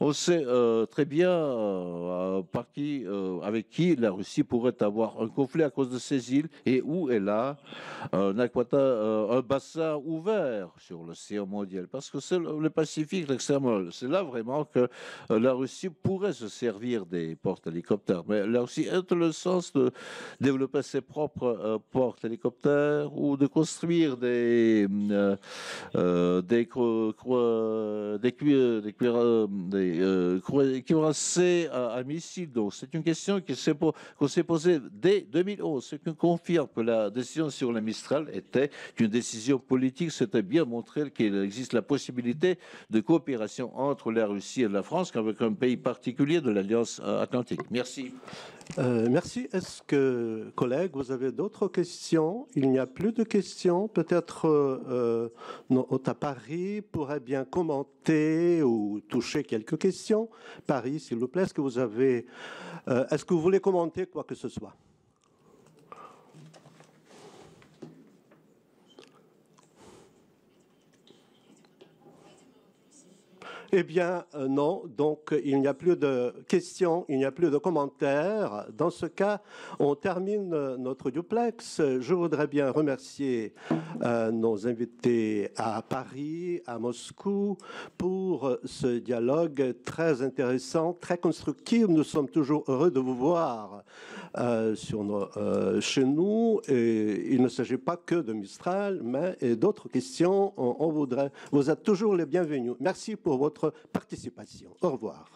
[0.00, 5.20] On sait euh, très bien euh, par qui, euh, avec qui la Russie pourrait avoir
[5.22, 7.56] un conflit à cause de ces îles et où elle a
[8.12, 8.34] un,
[9.42, 11.88] bassin ouvert sur l'océan mondial.
[11.88, 14.88] Parce que c'est le, Pacifique, l'extrême C'est là vraiment que
[15.30, 18.22] la Russie pourrait se servir des porte-hélicoptères.
[18.28, 19.90] Mais la Russie est le sens de
[20.40, 25.36] développer ses propres porte-hélicoptères ou de construire des, des,
[26.42, 26.68] des,
[29.66, 29.85] des euh,
[30.84, 32.50] qui aura assez à, missiles.
[32.50, 33.40] Donc, c'est une question
[34.18, 38.70] qu'on s'est posée dès 2011, ce qui confirme que la décision sur la Mistral était
[38.98, 40.12] une décision politique.
[40.12, 42.58] C'était bien montré qu'il existe la possibilité
[42.90, 47.60] de coopération entre la Russie et la France qu'avec un pays particulier de l'Alliance Atlantique.
[47.70, 48.12] Merci.
[48.78, 49.48] Euh, merci.
[49.52, 52.46] Est-ce que, collègues, vous avez d'autres questions?
[52.54, 53.88] Il n'y a plus de questions.
[53.88, 55.28] Peut-être euh,
[56.06, 59.44] à Paris pourrait bien commenter ou toucher
[59.76, 60.28] quelques questions.
[60.66, 62.26] Paris, s'il vous plaît, est-ce que vous avez,
[62.88, 64.74] euh, est-ce que vous voulez commenter quoi que ce soit?
[73.72, 74.84] Eh bien, euh, non.
[74.96, 78.66] Donc, il n'y a plus de questions, il n'y a plus de commentaires.
[78.76, 79.40] Dans ce cas,
[79.78, 81.80] on termine notre duplex.
[82.00, 83.54] Je voudrais bien remercier
[84.02, 87.56] euh, nos invités à Paris, à Moscou,
[87.98, 91.86] pour ce dialogue très intéressant, très constructif.
[91.88, 93.82] Nous sommes toujours heureux de vous voir
[94.74, 95.30] sur
[95.80, 96.60] chez nous.
[96.68, 100.52] Et il ne s'agit pas que de Mistral, mais d'autres questions.
[100.56, 102.74] On, voudrait, vous êtes toujours les bienvenus.
[102.80, 104.70] Merci pour votre participation.
[104.82, 105.26] Au revoir.